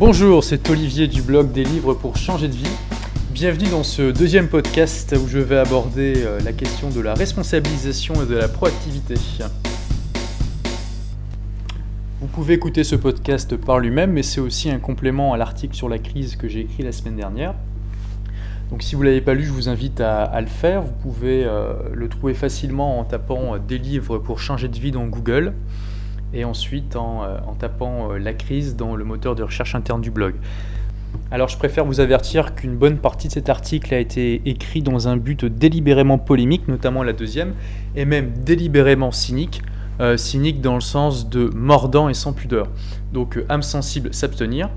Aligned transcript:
Bonjour, 0.00 0.42
c'est 0.42 0.70
Olivier 0.70 1.08
du 1.08 1.20
blog 1.20 1.52
des 1.52 1.62
livres 1.62 1.92
pour 1.92 2.16
changer 2.16 2.48
de 2.48 2.54
vie. 2.54 2.76
Bienvenue 3.34 3.68
dans 3.68 3.82
ce 3.82 4.10
deuxième 4.10 4.48
podcast 4.48 5.14
où 5.22 5.28
je 5.28 5.38
vais 5.38 5.58
aborder 5.58 6.14
euh, 6.16 6.40
la 6.40 6.54
question 6.54 6.88
de 6.88 7.02
la 7.02 7.12
responsabilisation 7.12 8.14
et 8.22 8.26
de 8.26 8.34
la 8.34 8.48
proactivité. 8.48 9.16
Vous 12.18 12.28
pouvez 12.28 12.54
écouter 12.54 12.82
ce 12.82 12.96
podcast 12.96 13.54
par 13.56 13.78
lui-même, 13.78 14.12
mais 14.12 14.22
c'est 14.22 14.40
aussi 14.40 14.70
un 14.70 14.78
complément 14.78 15.34
à 15.34 15.36
l'article 15.36 15.74
sur 15.74 15.90
la 15.90 15.98
crise 15.98 16.36
que 16.36 16.48
j'ai 16.48 16.60
écrit 16.60 16.82
la 16.82 16.92
semaine 16.92 17.16
dernière. 17.16 17.54
Donc 18.70 18.82
si 18.82 18.94
vous 18.94 19.02
ne 19.02 19.08
l'avez 19.08 19.20
pas 19.20 19.34
lu, 19.34 19.44
je 19.44 19.52
vous 19.52 19.68
invite 19.68 20.00
à, 20.00 20.40
le 20.40 20.46
faire. 20.46 20.80
Vous 20.80 20.94
pouvez 21.02 21.44
euh, 21.44 21.74
le 21.92 22.08
trouver 22.08 22.32
facilement 22.32 22.98
en 22.98 23.04
tapant 23.04 23.56
euh, 23.56 23.58
des 23.58 23.76
livres 23.76 24.16
pour 24.16 24.38
changer 24.38 24.68
de 24.68 24.78
vie 24.78 24.92
dans 24.92 25.04
Google 25.04 25.52
et 26.32 26.44
ensuite 26.44 26.96
en, 26.96 27.24
euh, 27.24 27.38
tapant 27.58 28.12
la 28.12 28.32
crise 28.32 28.76
dans 28.76 28.96
le 28.96 29.04
moteur 29.04 29.34
de 29.34 29.42
recherche 29.42 29.74
interne 29.74 30.00
du 30.00 30.10
blog. 30.10 30.34
Alors 31.30 31.48
je 31.48 31.56
préfère 31.56 31.84
vous 31.84 32.00
avertir 32.00 32.54
qu'une 32.54 32.76
bonne 32.76 32.98
partie 32.98 33.28
de 33.28 33.32
cet 33.32 33.48
article 33.48 33.92
a 33.94 33.98
été 33.98 34.42
écrit 34.46 34.82
dans 34.82 35.08
un 35.08 35.16
but 35.16 35.44
délibérément 35.44 36.18
polémique, 36.18 36.68
notamment 36.68 37.02
la 37.02 37.12
deuxième, 37.12 37.54
et 37.96 38.04
même 38.04 38.30
délibérément 38.44 39.10
cynique, 39.10 39.62
cynique 40.16 40.60
dans 40.60 40.76
le 40.76 40.80
sens 40.80 41.28
de 41.28 41.50
mordant 41.52 42.08
et 42.08 42.14
sans 42.14 42.32
pudeur. 42.32 42.68
Donc 43.12 43.42
âme 43.48 43.62
sensible, 43.62 44.14
s'abstenir. 44.14 44.70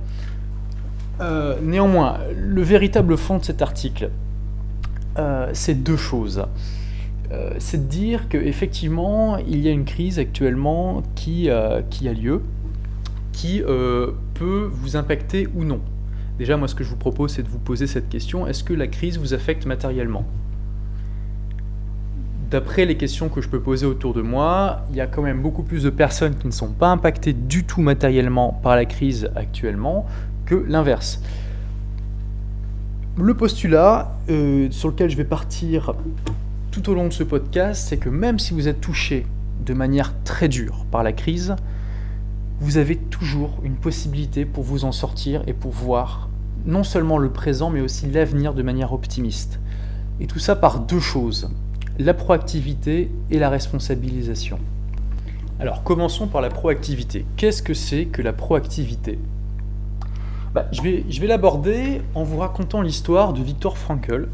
Euh, 1.21 1.55
néanmoins, 1.61 2.17
le 2.35 2.61
véritable 2.61 3.17
fond 3.17 3.37
de 3.37 3.43
cet 3.43 3.61
article, 3.61 4.09
euh, 5.17 5.49
c'est 5.53 5.75
deux 5.75 5.97
choses. 5.97 6.45
Euh, 7.33 7.53
c'est 7.57 7.87
de 7.87 7.89
dire 7.89 8.29
qu'effectivement, 8.29 9.37
il 9.37 9.59
y 9.59 9.67
a 9.67 9.71
une 9.71 9.85
crise 9.85 10.19
actuellement 10.19 11.03
qui, 11.15 11.49
qui 11.89 12.07
a 12.07 12.13
lieu, 12.13 12.41
qui 13.31 13.61
peut 14.33 14.69
vous 14.71 14.95
impacter 14.95 15.47
ou 15.55 15.63
non. 15.63 15.81
Déjà, 16.37 16.57
moi, 16.57 16.67
ce 16.67 16.75
que 16.75 16.83
je 16.83 16.89
vous 16.89 16.95
propose, 16.95 17.33
c'est 17.33 17.43
de 17.43 17.47
vous 17.47 17.59
poser 17.59 17.85
cette 17.85 18.09
question 18.09 18.47
est-ce 18.47 18.63
que 18.63 18.73
la 18.73 18.87
crise 18.87 19.19
vous 19.19 19.33
affecte 19.33 19.65
matériellement? 19.65 20.25
D'après 22.49 22.85
les 22.85 22.97
questions 22.97 23.29
que 23.29 23.41
je 23.41 23.49
peux 23.49 23.59
poser 23.59 23.85
autour 23.85 24.13
de 24.13 24.21
moi, 24.21 24.81
il 24.89 24.95
y 24.95 25.01
a 25.01 25.07
quand 25.07 25.21
même 25.21 25.41
beaucoup 25.41 25.63
plus 25.63 25.83
de 25.83 25.89
personnes 25.89 26.35
qui 26.35 26.47
ne 26.47 26.51
sont 26.51 26.71
pas 26.71 26.89
impactées 26.89 27.33
du 27.33 27.63
tout 27.63 27.81
matériellement 27.81 28.59
par 28.61 28.75
la 28.75 28.85
crise 28.85 29.29
actuellement 29.35 30.05
que 30.45 30.55
l'inverse. 30.55 31.21
Le 33.17 33.33
postulat 33.35 34.17
euh, 34.29 34.67
sur 34.71 34.89
lequel 34.89 35.09
je 35.09 35.17
vais 35.17 35.23
partir 35.23 35.93
tout 36.73 36.89
au 36.89 36.95
long 36.95 37.07
de 37.07 37.13
ce 37.13 37.21
podcast, 37.21 37.85
c'est 37.87 37.97
que 37.97 38.09
même 38.09 38.39
si 38.39 38.55
vous 38.55 38.67
êtes 38.67 38.81
touché 38.81 39.27
de 39.63 39.75
manière 39.75 40.15
très 40.23 40.47
dure 40.47 40.87
par 40.89 41.03
la 41.03 41.13
crise, 41.13 41.55
vous 42.61 42.77
avez 42.77 42.95
toujours 42.95 43.59
une 43.61 43.75
possibilité 43.75 44.43
pour 44.43 44.63
vous 44.63 44.83
en 44.83 44.91
sortir 44.91 45.43
et 45.45 45.53
pour 45.53 45.69
voir 45.69 46.29
non 46.65 46.83
seulement 46.83 47.19
le 47.19 47.29
présent, 47.29 47.69
mais 47.69 47.79
aussi 47.79 48.07
l'avenir 48.07 48.55
de 48.55 48.63
manière 48.63 48.91
optimiste. 48.91 49.59
Et 50.19 50.25
tout 50.25 50.39
ça 50.39 50.55
par 50.55 50.79
deux 50.79 50.99
choses, 50.99 51.51
la 51.99 52.15
proactivité 52.15 53.11
et 53.29 53.37
la 53.37 53.51
responsabilisation. 53.51 54.57
Alors 55.59 55.83
commençons 55.83 56.25
par 56.25 56.41
la 56.41 56.49
proactivité. 56.49 57.27
Qu'est-ce 57.37 57.61
que 57.61 57.75
c'est 57.75 58.05
que 58.05 58.23
la 58.23 58.33
proactivité? 58.33 59.19
Bah, 60.55 60.65
je 60.71 60.81
vais, 60.81 61.05
je 61.07 61.21
vais 61.21 61.27
l'aborder 61.27 62.01
en 62.15 62.23
vous 62.23 62.39
racontant 62.39 62.81
l'histoire 62.81 63.33
de 63.33 63.43
Viktor 63.43 63.77
Frankl. 63.77 64.27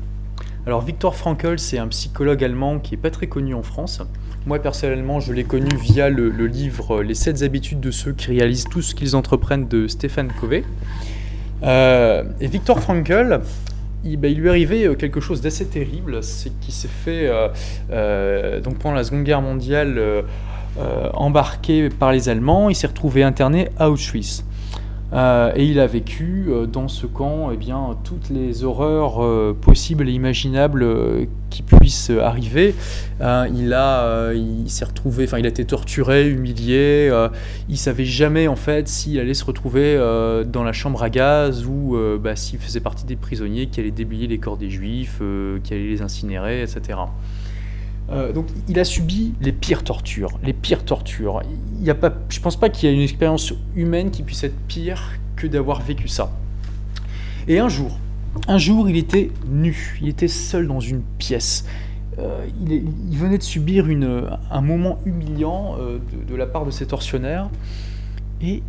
Alors 0.70 0.82
Viktor 0.82 1.16
Frankl, 1.16 1.58
c'est 1.58 1.80
un 1.80 1.88
psychologue 1.88 2.44
allemand 2.44 2.78
qui 2.78 2.92
n'est 2.92 3.02
pas 3.02 3.10
très 3.10 3.26
connu 3.26 3.56
en 3.56 3.64
France. 3.64 4.04
Moi 4.46 4.60
personnellement, 4.60 5.20
je 5.20 5.34
l'ai 5.34 5.44
connu 5.44 5.68
via 5.76 6.12
le, 6.12 6.30
livre 6.46 7.02
Les 7.02 7.16
7 7.16 7.42
habitudes 7.42 7.80
de 7.80 7.90
ceux 7.90 8.14
qui 8.14 8.28
réalisent 8.28 8.66
tout 8.66 8.84
ce 8.84 8.94
qu'ils 8.94 9.16
entreprennent 9.16 9.68
de 9.68 9.88
Stéphane 9.88 10.32
Covey. 10.40 10.64
Euh, 11.64 12.24
et 12.40 12.46
Viktor 12.46 12.80
Frankl, 12.82 13.40
il, 14.04 14.18
bah, 14.18 14.28
il, 14.28 14.38
lui 14.38 14.46
est 14.46 14.50
arrivé 14.52 14.86
euh, 14.86 14.94
quelque 14.94 15.20
chose 15.20 15.42
d'assez 15.42 15.66
terrible, 15.66 16.22
c'est 16.22 16.52
qu'il 16.60 16.76
s'est 16.76 16.88
fait, 16.88 17.32
euh, 17.90 18.62
donc 18.62 18.78
pendant 18.78 18.94
la 18.94 19.04
Seconde 19.04 19.24
Guerre 19.24 19.42
mondiale, 19.42 20.00
embarqué 21.16 21.90
par 21.90 22.12
les 22.12 22.30
Allemands, 22.30 22.70
il 22.70 22.76
s'est 22.76 22.86
retrouvé 22.86 23.24
interné 23.24 23.70
à 23.80 23.90
Auschwitz. 23.90 24.44
Euh, 25.12 25.52
et 25.56 25.66
il 25.66 25.80
a 25.80 25.88
vécu 25.88 26.46
euh, 26.50 26.68
dans 26.68 26.88
ce 26.88 27.08
camp 27.08 27.50
eh 27.52 27.58
bien, 27.58 27.98
toutes 28.04 28.30
les 28.30 28.64
horreurs 28.64 29.24
euh, 29.24 29.58
possibles 29.60 30.08
et 30.08 30.12
imaginables 30.12 30.86
qui 31.50 31.64
puissent 31.64 32.12
arriver. 32.12 32.76
il 33.20 33.74
a, 33.74 34.34
il 34.34 34.70
s'est 34.70 34.86
retrouvé, 34.86 35.24
enfin, 35.24 35.40
il 35.40 35.46
a 35.46 35.50
été 35.50 35.66
torturé, 35.66 36.30
humilié. 36.30 37.12
il 37.68 37.78
savait 37.78 38.06
jamais 38.06 38.48
en 38.48 38.56
fait 38.56 38.88
s'il 38.88 39.20
allait 39.20 39.34
se 39.34 39.46
retrouver 39.46 39.98
dans 40.46 40.64
la 40.64 40.74
chambre 40.74 41.02
à 41.02 41.10
gaz 41.10 41.66
ou 41.66 41.98
bah, 42.22 42.36
s'il 42.36 42.60
faisait 42.60 42.80
partie 42.80 43.06
des 43.06 43.16
prisonniers 43.16 43.66
qui 43.66 43.80
allaient 43.80 43.90
déblayer 43.90 44.28
les 44.28 44.38
corps 44.38 44.58
des 44.58 44.70
juifs, 44.70 45.22
qui 45.64 45.74
allaient 45.74 45.90
les 45.90 46.02
incinérer, 46.04 46.62
etc. 46.62 47.00
Euh, 48.12 48.34
donc 48.34 48.48
il 48.68 48.80
a 48.80 48.84
subi 48.84 49.34
les 49.40 49.52
pires 49.52 49.84
tortures, 49.84 50.40
les 50.44 50.54
pires 50.54 50.84
tortures. 50.84 51.42
Il 51.80 51.86
y 51.86 51.90
a 51.90 51.96
pas, 51.96 52.14
je 52.30 52.40
pense 52.40 52.56
pas 52.56 52.70
qu'il 52.70 52.90
y 52.90 52.92
ait 52.92 52.96
une 52.96 53.02
expérience 53.02 53.54
humaine 53.76 54.10
qui 54.12 54.24
puisse 54.24 54.44
être 54.44 54.58
pire 54.68 55.12
que 55.36 55.48
d'avoir 55.48 55.82
vécu 55.82 56.08
ça. 56.08 56.32
Et 57.48 57.60
un 57.60 57.70
jour, 57.70 57.98
un 58.48 58.58
jour, 58.58 58.90
il 58.90 58.98
était 58.98 59.32
nu, 59.48 59.98
il 60.02 60.10
était 60.10 60.28
seul 60.28 60.68
dans 60.68 60.80
une 60.80 61.02
pièce. 61.18 61.66
Euh, 62.18 62.46
il, 62.68 63.18
venait 63.18 63.38
de 63.38 63.44
subir 63.44 63.88
une, 63.88 64.28
un 64.52 64.62
moment 64.62 65.00
humiliant 65.06 65.76
euh, 65.80 66.00
de, 66.12 66.32
de, 66.32 66.36
la 66.36 66.48
part 66.48 66.66
de 66.66 66.72
ses 66.72 66.86
tortionnaires, 66.86 67.50
et 68.42 68.62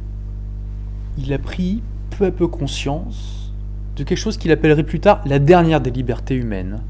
il 1.18 1.32
a 1.32 1.38
pris 1.38 1.82
peu 2.16 2.26
à 2.26 2.30
peu 2.30 2.46
conscience 2.46 3.52
de 3.96 4.04
quelque 4.04 4.18
chose 4.18 4.36
qu'il 4.36 4.52
appellerait 4.52 4.84
plus 4.84 5.00
tard 5.00 5.20
la 5.24 5.38
dernière 5.38 5.80
des 5.80 5.90
libertés 5.90 6.36
humaines 6.36 6.80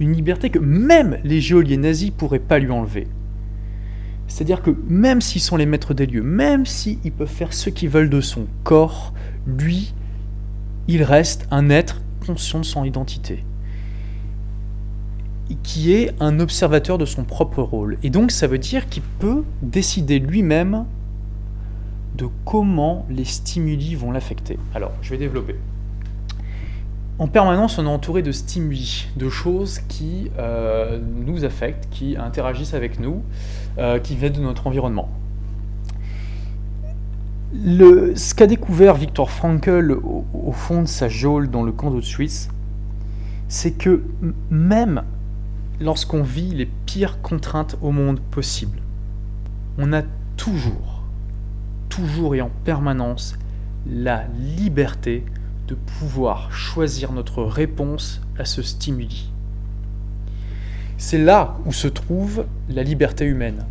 une 0.00 0.12
liberté 0.12 0.50
que 0.50 0.58
même 0.58 1.18
les 1.22 1.40
geôliers 1.40 1.76
nazis 1.76 2.10
pourraient 2.10 2.38
pas 2.38 2.58
lui 2.58 2.70
enlever. 2.70 3.06
C'est-à-dire 4.26 4.62
que 4.62 4.70
même 4.88 5.20
s'ils 5.20 5.40
sont 5.40 5.56
les 5.56 5.66
maîtres 5.66 5.92
des 5.92 6.06
lieux, 6.06 6.22
même 6.22 6.64
s'ils 6.64 7.12
peuvent 7.12 7.28
faire 7.28 7.52
ce 7.52 7.68
qu'ils 7.68 7.90
veulent 7.90 8.10
de 8.10 8.20
son 8.20 8.46
corps, 8.64 9.12
lui, 9.46 9.92
il 10.88 11.02
reste 11.02 11.46
un 11.50 11.68
être 11.68 12.00
conscient 12.26 12.60
de 12.60 12.64
son 12.64 12.84
identité, 12.84 13.44
qui 15.62 15.92
est 15.92 16.12
un 16.20 16.40
observateur 16.40 16.96
de 16.96 17.04
son 17.04 17.24
propre 17.24 17.62
rôle. 17.62 17.98
Et 18.02 18.10
donc 18.10 18.30
ça 18.30 18.46
veut 18.46 18.58
dire 18.58 18.88
qu'il 18.88 19.02
peut 19.18 19.44
décider 19.62 20.18
lui-même 20.18 20.86
de 22.16 22.28
comment 22.44 23.06
les 23.10 23.24
stimuli 23.24 23.94
vont 23.94 24.12
l'affecter. 24.12 24.58
Alors, 24.74 24.92
je 25.02 25.10
vais 25.10 25.18
développer 25.18 25.56
en 27.20 27.28
permanence, 27.28 27.78
on 27.78 27.84
est 27.84 27.88
entouré 27.88 28.22
de 28.22 28.32
stimuli, 28.32 29.08
de 29.14 29.28
choses 29.28 29.80
qui 29.88 30.30
euh, 30.38 30.98
nous 31.26 31.44
affectent, 31.44 31.86
qui 31.90 32.16
interagissent 32.16 32.72
avec 32.72 32.98
nous, 32.98 33.22
euh, 33.76 33.98
qui 33.98 34.16
viennent 34.16 34.32
de 34.32 34.40
notre 34.40 34.66
environnement. 34.66 35.10
ce 37.52 38.34
qu'a 38.34 38.46
découvert 38.46 38.94
Viktor 38.94 39.30
Frankl 39.30 39.98
au, 40.02 40.52
fond 40.52 40.80
de 40.80 40.88
sa 40.88 41.10
geôle 41.10 41.50
dans 41.50 41.62
le 41.62 41.72
camp 41.72 41.90
d'Auschwitz, 41.90 42.48
c'est 43.48 43.72
que 43.72 44.02
même 44.48 45.02
lorsqu'on 45.78 46.22
vit 46.22 46.54
les 46.54 46.70
pires 46.86 47.20
contraintes 47.20 47.76
au 47.82 47.90
monde 47.90 48.18
possibles, 48.30 48.80
on 49.76 49.92
a 49.92 50.00
toujours, 50.38 51.02
toujours 51.90 52.34
et 52.34 52.40
en 52.40 52.50
permanence 52.64 53.36
la 53.86 54.24
liberté 54.38 55.22
de 55.70 55.76
pouvoir 55.76 56.52
choisir 56.52 57.12
notre 57.12 57.44
réponse 57.44 58.20
à 58.36 58.44
ce 58.44 58.60
stimuli. 58.60 59.30
C'est 60.98 61.22
là 61.22 61.58
où 61.64 61.72
se 61.72 61.86
trouve 61.86 62.44
la 62.68 62.82
liberté 62.82 63.24
humaine. 63.24 63.64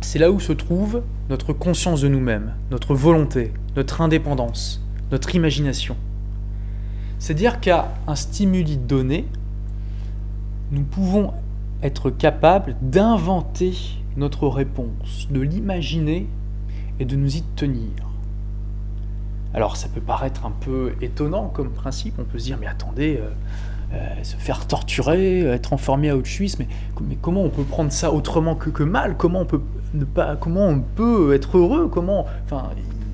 C'est 0.00 0.18
là 0.18 0.30
où 0.32 0.40
se 0.40 0.54
trouve 0.54 1.02
notre 1.28 1.52
conscience 1.52 2.00
de 2.00 2.08
nous-mêmes, 2.08 2.54
notre 2.70 2.94
volonté, 2.94 3.52
notre 3.76 4.00
indépendance, 4.00 4.82
notre 5.12 5.34
imagination. 5.34 5.96
C'est-à-dire 7.18 7.60
qu'à 7.60 7.92
un 8.06 8.14
stimuli 8.14 8.78
donné, 8.78 9.26
nous 10.72 10.82
pouvons 10.82 11.34
être 11.82 12.08
capables 12.08 12.74
d'inventer 12.80 13.74
notre 14.16 14.48
réponse, 14.48 15.28
de 15.30 15.40
l'imaginer 15.40 16.26
et 16.98 17.04
de 17.04 17.16
nous 17.16 17.36
y 17.36 17.42
tenir. 17.54 18.05
Alors 19.56 19.78
ça 19.78 19.88
peut 19.88 20.02
paraître 20.02 20.44
un 20.44 20.50
peu 20.50 20.92
étonnant 21.00 21.48
comme 21.48 21.70
principe, 21.70 22.18
on 22.18 22.24
peut 22.24 22.38
se 22.38 22.44
dire 22.44 22.58
mais 22.60 22.66
attendez, 22.66 23.18
euh, 23.18 23.30
euh, 23.94 24.22
se 24.22 24.36
faire 24.36 24.66
torturer, 24.66 25.40
être 25.46 25.72
enfermé 25.72 26.10
à 26.10 26.16
Auschwitz, 26.16 26.58
mais, 26.58 26.68
mais 27.00 27.16
comment 27.16 27.42
on 27.42 27.48
peut 27.48 27.64
prendre 27.64 27.90
ça 27.90 28.12
autrement 28.12 28.54
que, 28.54 28.82
mal? 28.82 29.16
Comment 29.16 29.40
on 29.40 29.46
peut 29.46 29.62
ne 29.94 30.04
pas, 30.04 30.36
comment 30.36 30.66
on 30.66 30.80
peut 30.80 31.34
être 31.34 31.56
heureux? 31.56 31.88
Comment, 31.88 32.26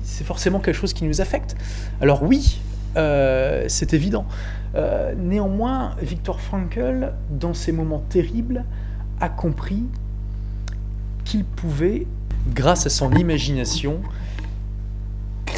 c'est 0.03 0.25
forcément 0.25 0.59
quelque 0.59 0.75
chose 0.75 0.91
qui 0.91 1.05
nous 1.05 1.21
affecte. 1.21 1.55
Alors 2.01 2.23
oui, 2.23 2.59
euh, 2.97 3.63
c'est 3.69 3.93
évident. 3.93 4.25
néanmoins, 5.17 5.95
Viktor 6.01 6.41
Frankl, 6.41 7.13
dans 7.29 7.53
ces 7.53 7.71
moments 7.71 8.03
terribles, 8.09 8.65
a 9.21 9.29
compris 9.29 9.83
qu'il 11.23 11.45
pouvait, 11.45 12.05
grâce 12.53 12.85
à 12.85 12.89
son 12.89 13.13
imagination, 13.13 14.01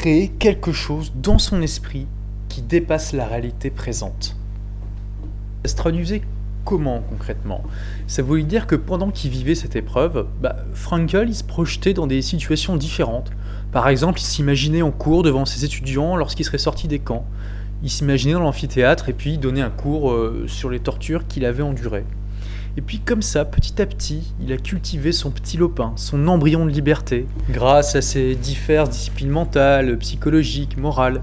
créer 0.06 0.28
quelque 0.28 0.72
chose 0.72 1.12
dans 1.16 1.40
son 1.40 1.64
esprit 1.64 2.06
qui 2.48 2.62
dépasse 2.62 3.12
la 3.12 3.26
réalité 3.26 3.72
présente. 3.72 4.38
Ça 5.64 5.72
se 5.72 5.76
traduisait 5.76 6.22
comment 6.64 7.02
concrètement? 7.10 7.64
Ça 8.06 8.22
voulait 8.22 8.44
dire 8.44 8.68
que 8.68 8.76
pendant 8.76 9.10
qu'il 9.10 9.32
vivait 9.32 9.56
cette 9.56 9.76
épreuve, 9.76 10.28
bah, 10.44 10.58
Frankel 10.76 11.30
il 11.30 11.34
se 11.34 11.44
projetait 11.44 11.96
dans 11.96 12.06
des 12.06 12.22
situations 12.22 12.76
différentes. 12.76 13.32
Par 13.72 13.88
exemple, 13.88 14.20
il 14.20 14.26
s'imaginait 14.26 14.84
en 14.84 14.92
cours 14.92 15.24
devant 15.24 15.44
ses 15.44 15.66
étudiants 15.66 16.16
lorsqu'il 16.18 16.46
serait 16.46 16.60
sorti 16.60 16.88
des 16.88 17.00
camps. 17.00 17.26
Il 17.82 17.90
s'imaginait 17.90 18.34
dans 18.34 18.42
l'amphithéâtre 18.42 19.10
et 19.10 19.14
puis 19.14 19.40
donner 19.40 19.64
un 19.64 19.72
cours 19.72 20.12
euh, 20.12 20.46
sur 20.46 20.70
les 20.70 20.82
tortures 20.82 21.26
qu'il 21.26 21.46
avait 21.46 21.64
endurées. 21.64 22.06
Et 22.78 22.82
puis 22.82 23.00
comme 23.00 23.22
ça, 23.22 23.46
petit 23.46 23.82
à 23.82 23.86
petit, 23.86 24.34
il 24.42 24.52
a 24.52 24.58
cultivé 24.58 25.14
son 25.14 25.32
petit 25.32 25.56
lopin, 25.56 25.94
son 25.96 26.28
embryon 26.28 26.66
de 26.66 26.72
liberté, 26.72 27.26
grâce 27.50 27.96
à 27.96 28.02
ses 28.02 28.36
diverses 28.36 28.90
disciplines 28.90 29.30
mentales, 29.30 29.98
psychologiques, 30.00 30.78
morales. 30.78 31.22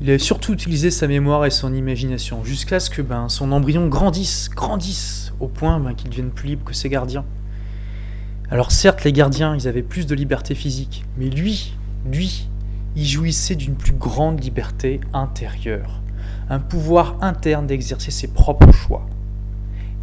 Il 0.00 0.10
a 0.10 0.18
surtout 0.18 0.52
utilisé 0.52 0.90
sa 0.90 1.06
mémoire 1.06 1.46
et 1.46 1.50
son 1.50 1.72
imagination, 1.72 2.42
jusqu'à 2.42 2.80
ce 2.80 2.90
que 2.90 3.02
ben, 3.02 3.28
son 3.28 3.52
embryon 3.52 3.86
grandisse, 3.86 4.50
grandisse, 4.50 5.32
au 5.38 5.46
point 5.46 5.78
ben, 5.78 5.94
qu'il 5.94 6.10
devienne 6.10 6.30
plus 6.30 6.48
libre 6.48 6.64
que 6.64 6.74
ses 6.74 6.88
gardiens. 6.88 7.24
Alors 8.50 8.72
certes, 8.72 9.04
les 9.04 9.12
gardiens, 9.12 9.54
ils 9.54 9.68
avaient 9.68 9.82
plus 9.82 10.06
de 10.06 10.14
liberté 10.16 10.56
physique, 10.56 11.04
mais 11.16 11.30
lui, 11.30 11.76
lui, 12.04 12.48
il 12.96 13.06
jouissait 13.06 13.54
d'une 13.54 13.76
plus 13.76 13.92
grande 13.92 14.42
liberté 14.42 15.00
intérieure, 15.12 16.02
un 16.50 16.58
pouvoir 16.58 17.16
interne 17.20 17.68
d'exercer 17.68 18.10
ses 18.10 18.26
propres 18.26 18.72
choix. 18.72 19.06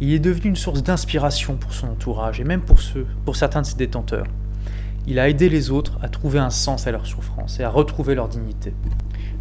Il 0.04 0.12
est 0.12 0.18
devenu 0.18 0.48
une 0.50 0.56
source 0.56 0.82
d'inspiration 0.82 1.54
pour 1.54 1.72
son 1.72 1.86
entourage 1.86 2.40
et 2.40 2.44
même 2.44 2.62
pour 2.62 2.80
ceux, 2.80 3.06
pour 3.24 3.36
certains 3.36 3.62
de 3.62 3.66
ses 3.66 3.76
détenteurs. 3.76 4.26
Il 5.06 5.20
a 5.20 5.28
aidé 5.28 5.48
les 5.48 5.70
autres 5.70 5.96
à 6.02 6.08
trouver 6.08 6.40
un 6.40 6.50
sens 6.50 6.88
à 6.88 6.90
leur 6.90 7.06
souffrance 7.06 7.60
et 7.60 7.62
à 7.62 7.68
retrouver 7.70 8.16
leur 8.16 8.26
dignité. 8.26 8.74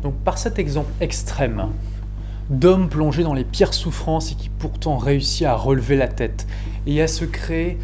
Donc 0.03 0.13
par 0.17 0.37
cet 0.37 0.59
exemple 0.59 0.91
extrême 1.01 1.69
d'homme 2.51 2.89
plongé 2.89 3.23
dans 3.23 3.33
les 3.33 3.43
pires 3.43 3.73
souffrances 3.73 4.33
et 4.33 4.35
qui 4.35 4.49
pourtant 4.49 4.97
réussit 4.97 5.47
à 5.47 5.55
relever 5.55 5.97
la 5.97 6.07
tête 6.07 6.45
et 6.85 7.01
à 7.01 7.07
se 7.07 7.25
créer 7.25 7.79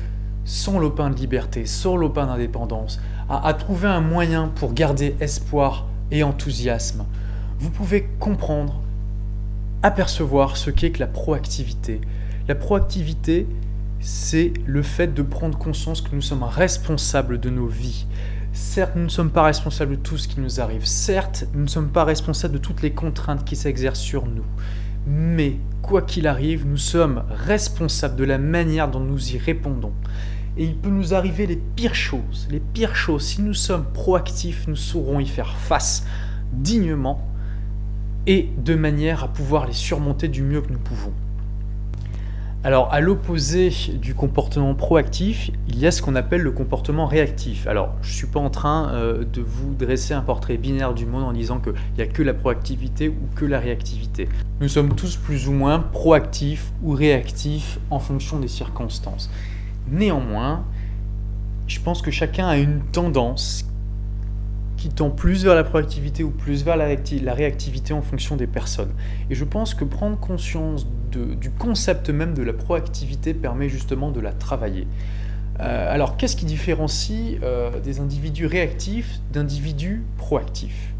son 0.45 0.77
lopin 0.77 1.09
de 1.09 1.15
liberté, 1.15 1.65
son 1.65 1.97
lopin 1.97 2.27
d'indépendance, 2.27 3.01
à, 3.27 3.47
à 3.47 3.55
trouver 3.55 3.87
un 3.87 4.01
moyen 4.01 4.51
pour 4.53 4.75
garder 4.75 5.15
espoir 5.19 5.87
et 6.11 6.21
enthousiasme, 6.21 7.05
vous 7.57 7.71
pouvez 7.71 8.07
comprendre, 8.19 8.79
apercevoir 9.81 10.57
ce 10.57 10.69
qu'est 10.69 10.91
que 10.91 10.99
la 10.99 11.07
proactivité, 11.07 12.01
la 12.47 12.55
proactivité, 12.55 13.45
c'est 13.99 14.53
le 14.65 14.81
fait 14.81 15.13
de 15.13 15.21
prendre 15.21 15.57
conscience 15.57 16.01
que 16.01 16.15
nous 16.15 16.21
sommes 16.21 16.43
responsables 16.43 17.39
de 17.39 17.49
nos 17.49 17.67
vies. 17.67 18.05
Certes, 18.53 18.95
nous 18.95 19.03
ne 19.03 19.09
sommes 19.09 19.31
pas 19.31 19.43
responsables 19.43 19.97
de 19.97 20.01
tout 20.01 20.17
ce 20.17 20.27
qui 20.27 20.39
nous 20.39 20.61
arrive. 20.61 20.85
Certes, 20.85 21.45
nous 21.53 21.63
ne 21.63 21.67
sommes 21.67 21.89
pas 21.89 22.05
responsables 22.05 22.53
de 22.53 22.59
toutes 22.59 22.81
les 22.81 22.91
contraintes 22.91 23.43
qui 23.43 23.55
s'exercent 23.55 23.99
sur 23.99 24.25
nous. 24.25 24.45
Mais, 25.05 25.57
quoi 25.81 26.01
qu'il 26.01 26.25
arrive, 26.25 26.65
nous 26.65 26.77
sommes 26.77 27.23
responsables 27.29 28.15
de 28.15 28.23
la 28.23 28.37
manière 28.37 28.89
dont 28.89 28.99
nous 28.99 29.33
y 29.33 29.37
répondons. 29.37 29.93
Et 30.57 30.63
il 30.63 30.75
peut 30.75 30.89
nous 30.89 31.13
arriver 31.13 31.47
les 31.47 31.57
pires 31.57 31.95
choses. 31.95 32.47
Les 32.49 32.59
pires 32.59 32.95
choses, 32.95 33.23
si 33.23 33.41
nous 33.41 33.53
sommes 33.53 33.85
proactifs, 33.93 34.67
nous 34.67 34.75
saurons 34.75 35.19
y 35.19 35.27
faire 35.27 35.55
face 35.55 36.05
dignement 36.53 37.27
et 38.25 38.49
de 38.57 38.75
manière 38.75 39.23
à 39.23 39.27
pouvoir 39.27 39.67
les 39.67 39.73
surmonter 39.73 40.29
du 40.29 40.43
mieux 40.43 40.61
que 40.61 40.71
nous 40.71 40.79
pouvons. 40.79 41.13
Alors, 42.67 42.93
à 42.93 42.99
l'opposé 42.99 43.71
du 43.93 44.13
comportement 44.13 44.75
proactif, 44.75 45.51
il 45.69 45.79
y 45.79 45.87
a 45.87 45.91
ce 45.91 46.01
qu'on 46.01 46.15
appelle 46.15 46.41
le 46.41 46.51
comportement 46.51 47.05
réactif. 47.05 47.65
Alors, 47.65 47.93
je 48.01 48.09
ne 48.09 48.13
suis 48.13 48.27
pas 48.27 48.41
en 48.41 48.49
train 48.49 48.89
euh, 48.89 49.23
de 49.23 49.39
vous 49.39 49.73
dresser 49.73 50.13
un 50.13 50.19
portrait 50.19 50.57
binaire 50.57 50.93
du 50.93 51.05
monde 51.05 51.23
en 51.23 51.31
disant 51.31 51.59
qu'il 51.59 51.75
n'y 51.95 52.03
a 52.03 52.07
que 52.07 52.21
la 52.21 52.33
proactivité 52.33 53.07
ou 53.07 53.35
que 53.37 53.45
la 53.45 53.61
réactivité. 53.61 54.27
Nous 54.59 54.67
sommes 54.67 54.95
tous 54.95 55.15
plus 55.15 55.47
ou 55.47 55.53
moins 55.53 55.79
proactifs 55.79 56.73
ou 56.83 56.91
réactifs 56.91 57.79
en 57.89 57.99
fonction 57.99 58.37
des 58.37 58.49
circonstances. 58.49 59.29
Néanmoins, 59.89 60.65
je 61.67 61.79
pense 61.79 62.01
que 62.01 62.11
chacun 62.11 62.47
a 62.47 62.57
une 62.57 62.81
tendance 62.91 63.65
qui 64.77 64.89
tend 64.89 65.09
plus 65.09 65.43
vers 65.43 65.55
la 65.55 65.63
proactivité 65.63 66.23
ou 66.23 66.29
plus 66.29 66.63
vers 66.63 66.77
la, 66.77 66.85
réactivité 67.33 67.93
en 67.93 68.01
fonction 68.01 68.35
des 68.35 68.47
personnes. 68.47 68.91
Et 69.29 69.35
je 69.35 69.43
pense 69.43 69.73
que 69.73 69.83
prendre 69.83 70.17
conscience 70.17 70.87
du 71.11 71.49
concept 71.49 72.09
même 72.09 72.33
de 72.33 72.43
la 72.43 72.53
proactivité 72.53 73.33
permet 73.33 73.69
justement 73.69 74.11
de 74.11 74.19
la 74.19 74.31
travailler. 74.31 74.87
Euh, 75.59 75.93
alors 75.93 76.17
qu'est-ce 76.17 76.35
qui 76.35 76.45
différencie 76.45 77.39
euh, 77.41 77.79
des 77.79 77.99
individus 77.99 78.45
réactifs 78.45 79.19
d'individus 79.33 80.03
proactifs? 80.17 80.93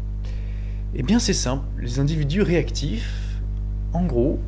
Eh 0.96 1.04
bien 1.04 1.20
c'est 1.20 1.34
simple, 1.34 1.64
les 1.78 2.00
individus 2.00 2.42
réactifs, 2.42 3.38
en 3.92 4.04
gros, 4.04 4.40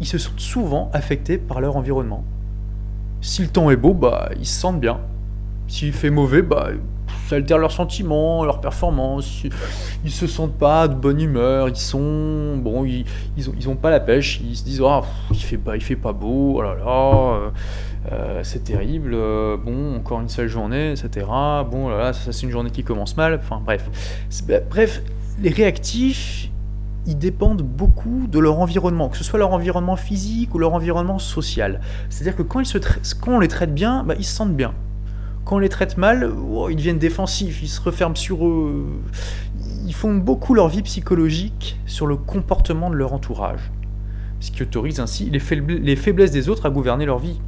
ils 0.00 0.06
se 0.06 0.16
sentent 0.16 0.40
souvent 0.40 0.90
affectés 0.94 1.36
par 1.36 1.60
leur 1.60 1.76
environnement. 1.76 2.24
Si 3.20 3.42
le 3.42 3.48
temps 3.48 3.70
est 3.70 3.76
beau, 3.76 3.92
bah, 3.92 4.30
ils 4.38 4.46
se 4.46 4.58
sentent 4.58 4.80
bien. 4.80 5.00
S'il 5.68 5.92
fait 5.92 6.10
mauvais, 6.10 6.42
bah, 6.42 6.70
ça 7.26 7.36
altère 7.36 7.58
leurs 7.58 7.72
sentiments, 7.72 8.44
leurs 8.44 8.60
performances. 8.60 9.42
Ils 10.04 10.10
se 10.10 10.26
sentent 10.26 10.56
pas 10.56 10.86
de 10.88 10.94
bonne 10.94 11.20
humeur. 11.20 11.68
Ils 11.68 11.76
sont 11.76 12.56
bon, 12.56 12.84
ils, 12.84 13.04
ils, 13.36 13.68
ont, 13.68 13.76
pas 13.76 13.90
la 13.90 14.00
pêche. 14.00 14.40
Ils 14.44 14.56
se 14.56 14.64
disent 14.64 14.82
ah 14.84 15.02
il 15.30 15.42
fait 15.42 15.58
pas, 15.58 15.76
il 15.76 15.82
fait 15.82 15.96
pas 15.96 16.12
beau. 16.12 16.62
Oh 16.62 16.62
euh, 16.62 17.50
euh, 18.12 18.40
c'est 18.44 18.64
terrible. 18.64 19.12
Euh, 19.14 19.56
bon, 19.56 19.96
encore 19.96 20.20
une 20.20 20.28
seule 20.28 20.48
journée, 20.48 20.92
etc. 20.92 21.26
Bon 21.70 21.88
là 21.88 21.98
là, 21.98 22.12
ça 22.12 22.32
c'est 22.32 22.46
une 22.46 22.52
journée 22.52 22.70
qui 22.70 22.84
commence 22.84 23.16
mal. 23.16 23.40
Enfin 23.42 23.60
bref, 23.64 23.88
bah, 24.46 24.60
bref, 24.68 25.02
les 25.42 25.50
réactifs. 25.50 26.50
Ils 27.08 27.16
dépendent 27.16 27.62
beaucoup 27.62 28.26
de 28.26 28.40
leur 28.40 28.58
environnement, 28.58 29.08
que 29.08 29.16
ce 29.16 29.22
soit 29.22 29.38
leur 29.38 29.52
environnement 29.52 29.94
physique 29.94 30.52
ou 30.56 30.58
leur 30.58 30.74
environnement 30.74 31.20
social. 31.20 31.80
C'est-à-dire 32.10 32.34
que 32.34 32.42
quand, 32.42 32.58
ils 32.58 32.66
se 32.66 32.78
quand 33.14 33.36
on 33.36 33.38
les 33.38 33.46
traite 33.46 33.72
bien, 33.72 34.02
bah, 34.02 34.16
ils 34.18 34.24
se 34.24 34.34
sentent 34.34 34.56
bien 34.56 34.74
quand 35.46 35.56
on 35.56 35.58
les 35.60 35.68
traite 35.68 35.96
mal, 35.96 36.28
oh, 36.50 36.68
ils 36.68 36.76
deviennent 36.76 36.98
défensifs, 36.98 37.62
ils 37.62 37.68
se 37.68 37.80
referment 37.80 38.16
sur 38.16 38.46
eux. 38.48 38.84
Ils 39.86 39.94
font 39.94 40.12
beaucoup 40.12 40.54
leur 40.54 40.68
vie 40.68 40.82
psychologique 40.82 41.78
sur 41.86 42.08
le 42.08 42.16
comportement 42.16 42.90
de 42.90 42.96
leur 42.96 43.12
entourage, 43.12 43.70
ce 44.40 44.50
qui 44.50 44.64
autorise 44.64 44.98
ainsi 44.98 45.30
les, 45.30 45.38
faiblesses 45.96 46.32
des 46.32 46.48
autres 46.48 46.66
à 46.66 46.70
gouverner 46.70 47.06
leur 47.06 47.20
vie. 47.20 47.38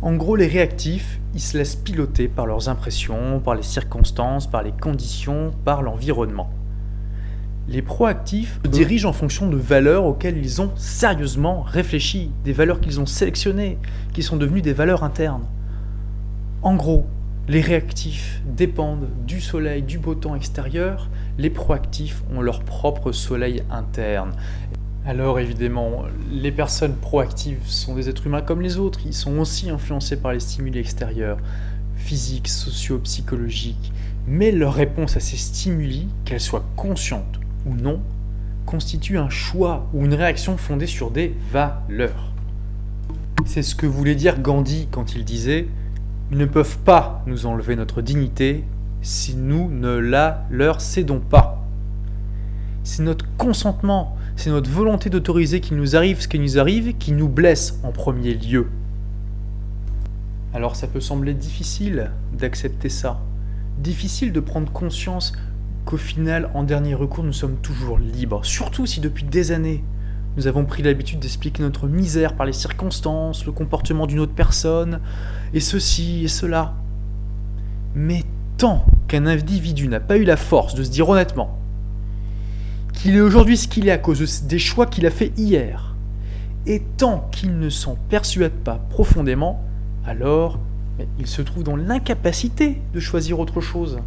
En 0.00 0.14
gros, 0.14 0.34
les 0.34 0.46
réactifs, 0.46 1.20
ils 1.34 1.40
se 1.40 1.58
laissent 1.58 1.76
piloter 1.76 2.28
par 2.28 2.46
leurs 2.46 2.70
impressions, 2.70 3.38
par 3.38 3.54
les 3.54 3.62
circonstances, 3.62 4.50
par 4.50 4.62
les 4.62 4.72
conditions, 4.72 5.52
par 5.66 5.82
l'environnement. 5.82 6.48
Les 7.68 7.82
proactifs 7.82 8.58
se 8.64 8.70
dirigent 8.70 9.08
en 9.08 9.12
fonction 9.12 9.50
de 9.50 9.56
valeurs 9.56 10.06
auxquelles 10.06 10.38
ils 10.38 10.62
ont 10.62 10.72
sérieusement 10.76 11.60
réfléchi, 11.60 12.30
des 12.42 12.54
valeurs 12.54 12.80
qu'ils 12.80 13.00
ont 13.00 13.06
sélectionnées, 13.06 13.78
qui 14.14 14.22
sont 14.22 14.38
devenues 14.38 14.62
des 14.62 14.72
valeurs 14.72 15.04
internes. 15.04 15.44
En 16.62 16.76
gros, 16.76 17.06
les 17.48 17.60
réactifs 17.60 18.40
dépendent 18.46 19.08
du 19.26 19.40
soleil, 19.40 19.82
du 19.82 19.98
beau 19.98 20.14
temps 20.14 20.36
extérieur, 20.36 21.10
les 21.36 21.50
proactifs 21.50 22.22
ont 22.32 22.40
leur 22.40 22.62
propre 22.62 23.10
soleil 23.10 23.64
interne. 23.68 24.30
Alors 25.04 25.40
évidemment, 25.40 26.04
les 26.30 26.52
personnes 26.52 26.94
proactives 26.94 27.66
sont 27.66 27.96
des 27.96 28.08
êtres 28.08 28.28
humains 28.28 28.42
comme 28.42 28.62
les 28.62 28.76
autres, 28.76 29.00
ils 29.04 29.12
sont 29.12 29.38
aussi 29.38 29.70
influencés 29.70 30.14
par 30.14 30.32
les 30.32 30.38
stimuli 30.38 30.78
extérieurs, 30.78 31.38
physiques, 31.96 32.46
sociaux, 32.46 33.00
psychologiques, 33.00 33.92
mais 34.28 34.52
leur 34.52 34.74
réponse 34.74 35.16
à 35.16 35.20
ces 35.20 35.36
stimuli, 35.36 36.06
qu'elle 36.24 36.38
soit 36.38 36.64
consciente 36.76 37.40
ou 37.66 37.74
non, 37.74 38.00
constitue 38.66 39.18
un 39.18 39.30
choix 39.30 39.88
ou 39.92 40.04
une 40.04 40.14
réaction 40.14 40.56
fondée 40.56 40.86
sur 40.86 41.10
des 41.10 41.34
valeurs. 41.50 42.30
C'est 43.46 43.62
ce 43.62 43.74
que 43.74 43.86
voulait 43.86 44.14
dire 44.14 44.40
Gandhi 44.40 44.86
quand 44.92 45.16
il 45.16 45.24
disait 45.24 45.66
ils 46.32 46.38
ne 46.38 46.46
peuvent 46.46 46.78
pas 46.78 47.22
nous 47.26 47.44
enlever 47.44 47.76
notre 47.76 48.00
dignité 48.00 48.64
si 49.02 49.36
nous 49.36 49.68
ne 49.68 49.98
la 49.98 50.46
leur 50.50 50.80
cédons 50.80 51.20
pas. 51.20 51.62
C'est 52.84 53.02
notre 53.02 53.26
consentement, 53.36 54.16
c'est 54.34 54.48
notre 54.48 54.70
volonté 54.70 55.10
d'autoriser 55.10 55.60
qu'il 55.60 55.76
nous 55.76 55.94
arrive 55.94 56.22
ce 56.22 56.28
qui 56.28 56.38
nous 56.38 56.58
arrive 56.58 56.96
qui 56.96 57.12
nous 57.12 57.28
blesse 57.28 57.78
en 57.82 57.92
premier 57.92 58.32
lieu. 58.32 58.70
Alors 60.54 60.74
ça 60.74 60.86
peut 60.86 61.02
sembler 61.02 61.34
difficile 61.34 62.10
d'accepter 62.32 62.88
ça, 62.88 63.20
difficile 63.76 64.32
de 64.32 64.40
prendre 64.40 64.72
conscience 64.72 65.34
qu'au 65.84 65.98
final, 65.98 66.48
en 66.54 66.62
dernier 66.62 66.94
recours, 66.94 67.24
nous 67.24 67.34
sommes 67.34 67.56
toujours 67.56 67.98
libres, 67.98 68.42
surtout 68.42 68.86
si 68.86 69.00
depuis 69.00 69.24
des 69.24 69.52
années, 69.52 69.84
nous 70.36 70.46
avons 70.46 70.64
pris 70.64 70.82
l'habitude 70.82 71.18
d'expliquer 71.18 71.62
notre 71.62 71.86
misère 71.86 72.34
par 72.34 72.46
les 72.46 72.52
circonstances, 72.52 73.44
le 73.44 73.52
comportement 73.52 74.06
d'une 74.06 74.20
autre 74.20 74.34
personne, 74.34 75.00
et 75.52 75.60
ceci 75.60 76.24
et 76.24 76.28
cela. 76.28 76.74
Mais 77.94 78.24
tant 78.56 78.86
qu'un 79.08 79.26
individu 79.26 79.88
n'a 79.88 80.00
pas 80.00 80.16
eu 80.16 80.24
la 80.24 80.36
force 80.36 80.74
de 80.74 80.82
se 80.82 80.90
dire 80.90 81.08
honnêtement 81.08 81.58
qu'il 82.94 83.16
est 83.16 83.20
aujourd'hui 83.20 83.56
ce 83.56 83.68
qu'il 83.68 83.88
est 83.88 83.92
à 83.92 83.98
cause 83.98 84.44
des 84.44 84.58
choix 84.58 84.86
qu'il 84.86 85.06
a 85.06 85.10
fait 85.10 85.32
hier, 85.36 85.94
et 86.66 86.82
tant 86.96 87.28
qu'il 87.32 87.58
ne 87.58 87.70
s'en 87.70 87.96
persuade 88.08 88.52
pas 88.52 88.80
profondément, 88.90 89.62
alors 90.06 90.58
il 91.18 91.26
se 91.26 91.42
trouve 91.42 91.64
dans 91.64 91.76
l'incapacité 91.76 92.80
de 92.94 93.00
choisir 93.00 93.40
autre 93.40 93.60
chose. 93.60 93.98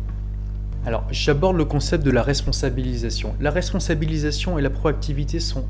Alors, 0.86 1.04
j'aborde 1.10 1.58
le 1.58 1.66
concept 1.66 2.06
de 2.06 2.12
la 2.12 2.22
responsabilisation. 2.22 3.34
La 3.42 3.50
responsabilisation 3.50 4.60
et 4.60 4.62
la 4.62 4.70
proactivité 4.70 5.40
sont 5.40 5.66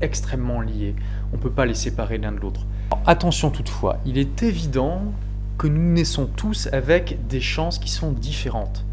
extrêmement 0.00 0.60
liées. 0.60 0.94
On 1.32 1.36
ne 1.36 1.42
peut 1.42 1.50
pas 1.50 1.66
les 1.66 1.74
séparer 1.74 2.18
l'un 2.18 2.32
de 2.32 2.38
l'autre. 2.38 2.66
Attention 3.06 3.50
toutefois, 3.50 3.98
il 4.06 4.18
est 4.18 4.42
évident 4.42 5.02
que 5.56 5.66
nous 5.66 5.92
naissons 5.92 6.26
tous 6.26 6.68
avec 6.72 7.26
des 7.28 7.40
chances 7.40 7.78
qui 7.78 7.90
sont 7.90 8.12
différentes. 8.12 8.84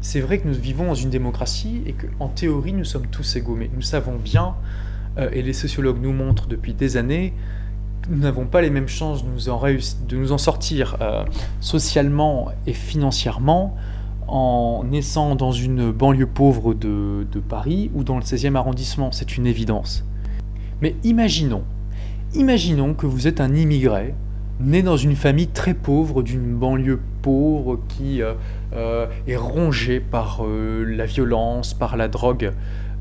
C'est 0.00 0.20
vrai 0.20 0.38
que 0.38 0.48
nous 0.48 0.54
vivons 0.54 0.86
dans 0.86 0.94
une 0.94 1.10
démocratie 1.10 1.82
et 1.86 1.92
qu'en 1.92 2.28
théorie 2.28 2.72
nous 2.72 2.84
sommes 2.84 3.06
tous 3.08 3.36
égaux, 3.36 3.56
mais 3.56 3.70
nous 3.74 3.82
savons 3.82 4.16
bien, 4.16 4.54
euh, 5.18 5.28
et 5.32 5.42
les 5.42 5.52
sociologues 5.52 6.00
nous 6.00 6.12
montrent 6.12 6.46
depuis 6.46 6.72
des 6.72 6.96
années, 6.96 7.34
nous 8.08 8.18
n'avons 8.18 8.46
pas 8.46 8.62
les 8.62 8.70
mêmes 8.70 8.88
chances 8.88 9.24
de 9.24 9.28
nous 9.28 9.48
en, 9.48 9.60
de 9.60 10.16
nous 10.16 10.32
en 10.32 10.38
sortir 10.38 10.96
euh, 11.00 11.24
socialement 11.60 12.50
et 12.66 12.72
financièrement 12.72 13.76
en 14.28 14.84
naissant 14.84 15.34
dans 15.34 15.52
une 15.52 15.90
banlieue 15.90 16.26
pauvre 16.26 16.74
de, 16.74 17.26
Paris 17.48 17.90
ou 17.94 18.04
dans 18.04 18.16
le 18.16 18.22
16e 18.22 18.56
arrondissement, 18.56 19.10
c'est 19.10 19.36
une 19.36 19.46
évidence. 19.46 20.04
Mais 20.82 20.94
imaginons, 21.04 21.64
imaginons 22.34 22.94
que 22.94 23.06
vous 23.06 23.26
êtes 23.26 23.40
un 23.40 23.54
immigré, 23.54 24.14
né 24.60 24.82
dans 24.82 24.96
une 24.96 25.16
famille 25.16 25.48
très 25.48 25.74
pauvre 25.74 26.22
d'une 26.22 26.54
banlieue 26.54 27.00
pauvre 27.22 27.80
qui 27.88 28.22
euh, 28.22 28.34
euh, 28.74 29.06
est 29.26 29.36
rongée 29.36 30.00
par 30.00 30.42
la 30.44 31.06
violence, 31.06 31.74
par 31.74 31.96
la 31.96 32.08
drogue, 32.08 32.52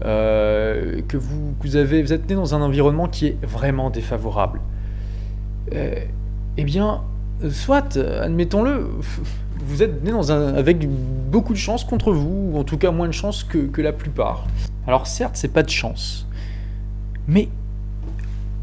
que 0.02 1.18
vous, 1.18 1.76
avez, 1.76 2.04
vous 2.04 2.14
êtes 2.14 2.30
né 2.30 2.36
dans 2.36 2.54
un 2.54 2.62
environnement 2.62 3.08
qui 3.08 3.28
est 3.28 3.38
vraiment 3.44 3.90
défavorable. 3.90 4.60
Euh, 5.74 5.96
eh 6.58 6.64
bien, 6.64 7.02
soit, 7.50 7.98
admettons-le, 7.98 8.90
vous 9.60 9.84
êtes 9.84 10.04
né 10.04 10.12
dans 10.12 10.32
un, 10.32 10.54
avec 10.54 10.88
beaucoup 11.30 11.54
de 11.54 11.58
chance 11.58 11.84
contre 11.84 12.12
vous, 12.12 12.52
ou 12.52 12.58
en 12.58 12.64
tout 12.64 12.78
cas 12.78 12.92
moins 12.92 13.08
de 13.08 13.14
chance 13.14 13.44
que, 13.44 13.58
que 13.58 13.82
la 13.82 13.94
plupart. 13.94 14.48
Alors 14.88 15.08
certes, 15.08 15.36
c'est 15.36 15.52
pas 15.52 15.64
de 15.64 15.70
chance, 15.70 16.28
mais 17.28 17.50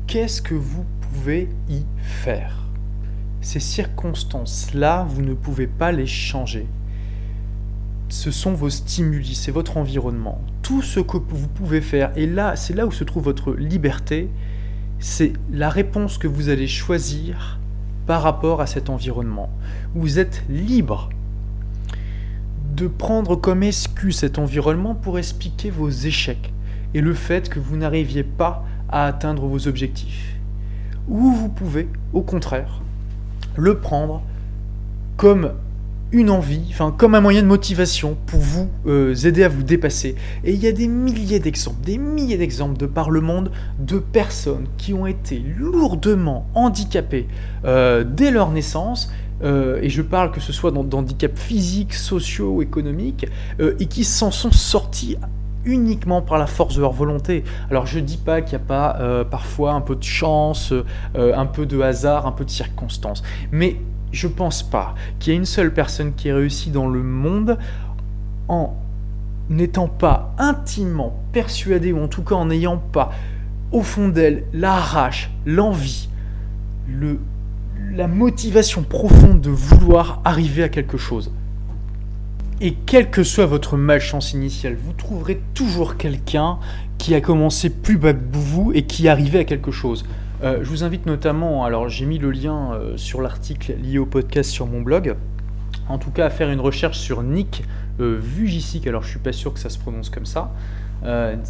qu'est-ce 0.07 0.43
que 0.43 0.55
vous 0.55 0.85
pouvez 1.01 1.49
y 1.69 1.83
faire? 2.03 2.65
Ces 3.41 3.61
circonstances-là, 3.61 5.07
vous 5.09 5.23
ne 5.23 5.35
pouvez 5.35 5.67
pas 5.67 5.93
les 5.93 6.07
changer. 6.07 6.67
Ce 8.09 8.31
sont 8.31 8.53
vos 8.53 8.71
stimuli, 8.71 9.35
c'est 9.35 9.51
votre 9.51 9.77
environnement. 9.77 10.41
Tout 10.63 10.83
ce 10.83 11.01
que 11.01 11.17
vous 11.17 11.49
pouvez 11.49 11.81
faire, 11.81 12.13
et 12.17 12.27
là, 12.27 12.57
c'est 12.57 12.75
là 12.75 12.87
où 12.87 12.93
se 12.93 13.05
trouve 13.05 13.25
votre 13.25 13.53
liberté, 13.55 14.31
c'est 14.99 15.33
la 15.53 15.69
réponse 15.69 16.19
que 16.19 16.29
vous 16.29 16.49
allez 16.49 16.69
choisir 16.69 17.59
par 18.07 18.23
rapport 18.23 18.61
à 18.61 18.67
cet 18.67 18.91
environnement. 18.91 19.51
Vous 19.95 20.19
êtes 20.19 20.43
libre 20.49 21.11
de 22.77 22.87
prendre 22.87 23.37
comme 23.37 23.63
excuse 23.63 24.17
cet 24.17 24.39
environnement 24.39 24.95
pour 24.95 25.19
expliquer 25.19 25.71
vos 25.71 25.91
échecs 25.91 26.53
et 26.93 27.01
le 27.01 27.15
fait 27.15 27.49
que 27.49 27.59
vous 27.59 27.77
n'arriviez 27.77 28.25
pas 28.25 28.65
à 28.95 29.07
atteindre 29.07 29.45
vos 29.47 29.67
objectifs. 29.67 30.37
Ou 31.09 31.33
vous 31.33 31.49
pouvez, 31.49 31.89
au 32.13 32.23
contraire, 32.23 32.81
le 33.57 33.79
prendre 33.79 34.23
comme 35.17 35.51
une 36.13 36.31
envie, 36.31 36.63
enfin 36.71 36.95
comme 36.97 37.17
un 37.17 37.21
moyen 37.21 37.43
de 37.43 37.49
motivation 37.49 38.17
pour 38.27 38.39
vous 38.39 38.69
euh, 38.87 39.13
aider 39.17 39.43
à 39.43 39.49
vous 39.49 39.65
dépasser. 39.65 40.15
Et 40.45 40.53
il 40.53 40.63
y 40.63 40.69
a 40.69 40.73
des 40.73 40.87
milliers 40.87 41.41
d'exemples, 41.41 41.85
des 41.85 41.99
milliers 41.99 42.37
d'exemples 42.37 42.77
de 42.77 42.87
par 42.87 43.11
le 43.11 43.21
monde 43.21 43.51
de 43.81 43.99
personnes 43.99 44.67
qui 44.79 44.95
ont 44.95 45.07
été 45.07 45.43
lourdement 45.59 46.47
handicapées 46.55 47.27
euh, 47.65 48.05
dès 48.05 48.31
leur 48.31 48.53
naissance. 48.53 49.11
Euh, 49.43 49.81
et 49.83 49.89
je 49.89 50.03
parle 50.03 50.31
que 50.31 50.39
ce 50.39 50.53
soit 50.53 50.71
d'handicap 50.71 51.37
physique, 51.37 51.95
sociaux, 51.95 52.63
économiques, 52.63 53.27
et 53.59 53.87
qui 53.87 54.05
s'en 54.05 54.31
sont 54.31 54.53
sortis 54.53 55.17
uniquement 55.65 56.23
par 56.23 56.39
la 56.39 56.47
force 56.47 56.77
de 56.77 56.81
leur 56.81 56.93
volonté. 56.93 57.45
Alors 57.71 57.87
je 57.87 57.99
dis 57.99 58.19
pas 58.19 58.43
qu'il 58.43 58.59
n'y 58.59 58.65
a 58.65 58.67
pas 58.67 59.25
parfois 59.31 59.73
un 59.73 59.81
peu 59.81 59.97
de 59.97 60.03
chance, 60.03 60.73
un 61.15 61.47
peu 61.47 61.67
de 61.67 61.81
hasard, 61.81 62.27
un 62.27 62.33
peu 62.33 62.45
de 62.45 62.51
circonstance, 62.51 63.23
mais 63.53 63.77
je 64.13 64.29
pense 64.29 64.63
pas 64.63 64.95
qu'il 65.19 65.33
y 65.33 65.37
ait 65.37 65.39
une 65.39 65.45
seule 65.45 65.75
personne 65.75 66.15
qui 66.15 66.29
ait 66.29 66.33
réussi 66.33 66.71
dans 66.71 66.87
le 66.87 67.03
monde 67.03 67.59
en 68.49 68.77
n'étant 69.51 69.89
pas 69.89 70.35
intimement 70.39 71.19
persuadée, 71.33 71.93
ou 71.93 72.01
en 72.01 72.09
tout 72.09 72.23
cas 72.23 72.35
en 72.35 72.47
n'ayant 72.47 72.79
pas 72.79 73.11
au 73.73 73.83
fond 73.83 74.09
d'elle 74.09 74.45
la 74.53 74.75
rage, 74.75 75.31
l'envie, 75.47 76.09
le, 76.89 77.19
la 77.93 78.07
motivation 78.07 78.83
profonde 78.83 79.41
de 79.41 79.51
vouloir 79.51 80.21
arriver 80.25 80.63
à 80.63 80.69
quelque 80.69 80.97
chose. 80.97 81.33
Et 82.61 82.75
quelle 82.87 83.11
que 83.11 83.25
soit 83.25 83.47
votre 83.47 83.77
malchance 83.77 84.33
initiale, 84.33 84.77
vous 84.81 84.93
trouverez 84.93 85.41
toujours 85.55 85.97
quelqu'un 85.97 86.59
qui 86.99 87.15
a 87.15 87.21
commencé 87.21 87.69
plus 87.69 87.99
bas 87.99 88.13
que 88.13 88.19
vous 88.33 88.71
et 88.73 88.85
qui 88.85 89.09
arrivé 89.09 89.41
à 89.41 89.45
quelque 89.45 89.73
chose. 89.73 90.05
Euh, 90.43 90.59
je 90.63 90.69
vous 90.69 90.85
invite 90.85 91.07
notamment, 91.07 91.65
alors 91.65 91.89
j'ai 91.89 92.07
mis 92.07 92.19
le 92.19 92.31
lien 92.31 92.73
euh, 92.75 92.97
sur 92.97 93.21
l'article 93.21 93.75
lié 93.83 93.99
au 93.99 94.07
podcast 94.07 94.51
sur 94.51 94.67
mon 94.67 94.83
blog, 94.83 95.17
en 95.89 95.99
tout 95.99 96.11
cas 96.11 96.27
à 96.27 96.31
faire 96.31 96.51
une 96.51 96.61
recherche 96.61 96.99
sur 96.99 97.23
Nick 97.23 97.65
euh, 98.01 98.19
Vujicic, 98.21 98.87
alors 98.87 99.03
je 99.03 99.11
suis 99.11 99.19
pas 99.19 99.33
sûr 99.33 99.53
que 99.53 99.59
ça 99.59 99.71
se 99.71 99.79
prononce 99.79 100.11
comme 100.11 100.27
ça. 100.27 100.53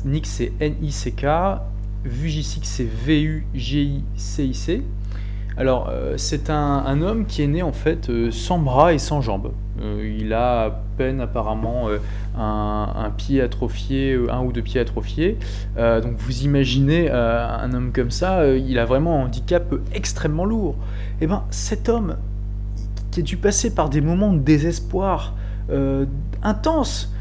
Nick 0.04 0.26
c'est 0.26 0.52
N-I-C-K, 0.58 1.26
Vujicic 2.04 2.66
c'est 2.66 2.88
V-U-G-I-C-I-C. 3.06 4.82
Alors 5.56 5.92
c'est 6.16 6.50
un, 6.50 7.00
homme 7.00 7.26
qui 7.26 7.42
est 7.42 7.46
né 7.46 7.62
en 7.62 7.72
fait 7.72 8.10
sans 8.30 8.58
bras 8.58 8.92
et 8.92 8.98
sans 8.98 9.20
jambes. 9.20 9.52
il 9.80 10.32
a 10.32 10.64
à 10.64 10.70
peine 10.96 11.20
apparemment 11.20 11.88
un, 12.36 13.10
pied 13.16 13.40
atrophié, 13.40 14.18
un 14.30 14.42
ou 14.42 14.52
deux 14.52 14.62
pieds 14.62 14.80
atrophiés. 14.80 15.38
Euh, 15.76 16.00
donc 16.00 16.16
vous 16.18 16.42
imaginez 16.42 17.08
euh, 17.10 17.46
un 17.46 17.72
homme 17.72 17.92
comme 17.92 18.10
ça, 18.10 18.40
euh, 18.40 18.58
il 18.58 18.78
a 18.78 18.84
vraiment 18.84 19.20
un 19.20 19.26
handicap 19.26 19.74
extrêmement 19.92 20.44
lourd. 20.44 20.76
Et 21.20 21.24
eh 21.24 21.26
ben 21.26 21.44
cet 21.50 21.88
homme 21.88 22.16
qui 23.10 23.20
a 23.20 23.22
dû 23.22 23.36
passer 23.36 23.74
par 23.74 23.88
des 23.88 24.00
moments 24.00 24.32
de 24.32 24.38
désespoir 24.38 25.34
intenses, 26.42 27.13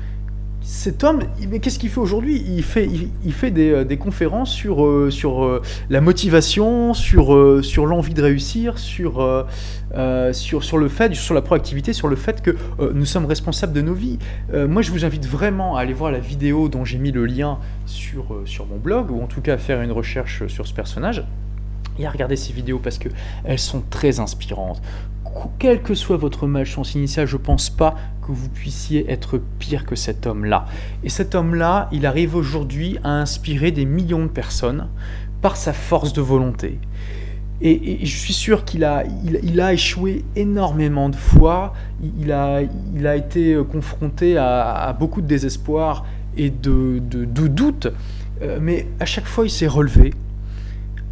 cet 0.63 1.03
homme, 1.03 1.23
qu'est-ce 1.61 1.77
qu'il 1.77 1.89
fait 1.89 1.99
aujourd'hui? 1.99 2.41
Il 2.47 2.63
fait, 2.63 2.87
il, 3.25 3.33
fait 3.33 3.51
des, 3.51 3.71
euh, 3.71 3.95
conférences 3.97 4.51
sur, 4.51 4.85
euh, 4.85 5.11
sur 5.11 5.43
euh, 5.43 5.61
la 5.89 5.99
motivation, 5.99 6.93
sur, 6.93 7.63
sur 7.63 7.85
l'envie 7.85 8.13
de 8.13 8.21
réussir, 8.21 8.79
sur, 8.79 9.45
sur, 10.31 10.63
sur 10.63 10.77
le 10.77 10.87
fait, 10.87 11.13
sur 11.13 11.35
la 11.35 11.41
proactivité, 11.41 11.91
sur 11.91 12.07
le 12.07 12.15
fait 12.15 12.41
que 12.41 12.55
nous 12.93 13.05
sommes 13.05 13.25
responsables 13.25 13.73
de 13.73 13.81
nos 13.81 13.93
vies. 13.93 14.19
moi, 14.53 14.81
je 14.81 14.91
vous 14.91 15.05
invite 15.05 15.27
vraiment 15.27 15.75
à 15.75 15.81
aller 15.81 15.93
voir 15.93 16.11
la 16.11 16.19
vidéo 16.19 16.69
dont 16.69 16.85
j'ai 16.85 16.97
mis 16.97 17.11
le 17.11 17.25
lien 17.25 17.59
sur, 17.85 18.41
sur 18.45 18.65
mon 18.65 18.77
blog, 18.77 19.11
ou 19.11 19.21
en 19.21 19.27
tout 19.27 19.41
cas 19.41 19.53
à 19.53 19.57
faire 19.57 19.81
une 19.81 19.91
recherche 19.91 20.47
sur 20.47 20.65
ce 20.65 20.73
personnage 20.73 21.23
et 21.99 22.05
à 22.05 22.09
regarder 22.09 22.35
ces 22.35 22.53
vidéos 22.53 22.79
parce 22.79 22.97
qu'elles 22.97 23.59
sont 23.59 23.83
très 23.89 24.19
inspirantes 24.19 24.81
quelle 25.59 25.81
que 25.81 25.95
soit 25.95 26.17
votre 26.17 26.47
malchance 26.47 26.95
initiale, 26.95 27.27
je 27.27 27.37
pense 27.37 27.69
pas 27.69 27.95
que 28.25 28.31
vous 28.31 28.49
puissiez 28.49 29.09
être 29.11 29.39
pire 29.59 29.85
que 29.85 29.95
cet 29.95 30.27
homme-là. 30.27 30.65
Et 31.03 31.09
cet 31.09 31.35
homme-là, 31.35 31.89
il 31.91 32.05
arrive 32.05 32.35
aujourd'hui 32.35 32.97
à 33.03 33.09
inspirer 33.09 33.71
des 33.71 33.85
millions 33.85 34.23
de 34.23 34.29
personnes 34.29 34.87
par 35.41 35.57
sa 35.57 35.73
force 35.73 36.13
de 36.13 36.21
volonté. 36.21 36.79
Et, 37.61 38.05
je 38.05 38.17
suis 38.17 38.33
sûr 38.33 38.65
qu'il 38.65 38.83
a, 38.83 39.03
il, 39.23 39.61
a 39.61 39.73
échoué 39.73 40.25
énormément 40.35 41.07
de 41.07 41.15
fois, 41.15 41.73
il 42.19 42.31
a, 42.31 42.61
il 42.93 43.07
a 43.07 43.15
été 43.15 43.57
confronté 43.71 44.37
à, 44.37 44.93
beaucoup 44.99 45.21
de 45.21 45.27
désespoir 45.27 46.05
et 46.35 46.49
de, 46.49 46.99
de, 46.99 47.23
de 47.23 47.47
doutes, 47.47 47.87
euh, 48.41 48.59
mais 48.61 48.87
à 48.99 49.05
chaque 49.05 49.27
fois 49.27 49.45
il 49.45 49.49
s'est 49.49 49.67
relevé, 49.67 50.13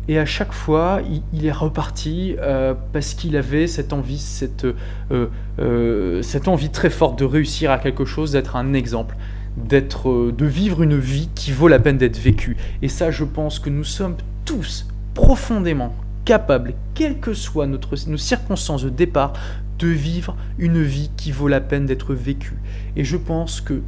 et 0.07 0.17
à 0.17 0.25
chaque 0.25 0.51
fois, 0.51 1.01
il, 1.33 1.45
est 1.45 1.51
reparti 1.51 2.35
euh, 2.39 2.73
parce 2.91 3.13
qu'il 3.13 3.37
avait 3.37 3.67
cette 3.67 3.93
envie, 3.93 4.17
cette, 4.17 4.65
euh, 4.65 5.27
euh, 5.59 6.21
cette 6.21 6.47
envie 6.47 6.69
très 6.69 6.89
forte 6.89 7.19
de 7.19 7.25
réussir 7.25 7.71
à 7.71 7.77
quelque 7.77 8.05
chose, 8.05 8.31
d'être 8.31 8.55
un 8.55 8.73
exemple, 8.73 9.15
d'être, 9.57 10.31
de 10.31 10.45
vivre 10.45 10.81
une 10.81 10.97
vie 10.97 11.29
qui 11.35 11.51
vaut 11.51 11.67
la 11.67 11.79
peine 11.79 11.97
d'être 11.97 12.17
vécue. 12.17 12.57
Et 12.81 12.87
ça, 12.87 13.11
je 13.11 13.23
pense 13.23 13.59
que 13.59 13.69
nous 13.69 13.83
sommes 13.83 14.15
tous 14.43 14.87
profondément 15.13 15.95
capables, 16.25 16.73
quelles 16.95 17.19
que 17.19 17.33
soient 17.33 17.67
nos 17.67 18.17
circonstances 18.17 18.83
de 18.83 18.89
départ, 18.89 19.33
de 19.77 19.87
vivre 19.87 20.35
une 20.57 20.81
vie 20.81 21.11
qui 21.15 21.31
vaut 21.31 21.47
la 21.47 21.61
peine 21.61 21.85
d'être 21.85 22.13
vécue. 22.13 22.57
Et 22.95 23.03
je 23.03 23.17
pense 23.17 23.61
que 23.61 23.81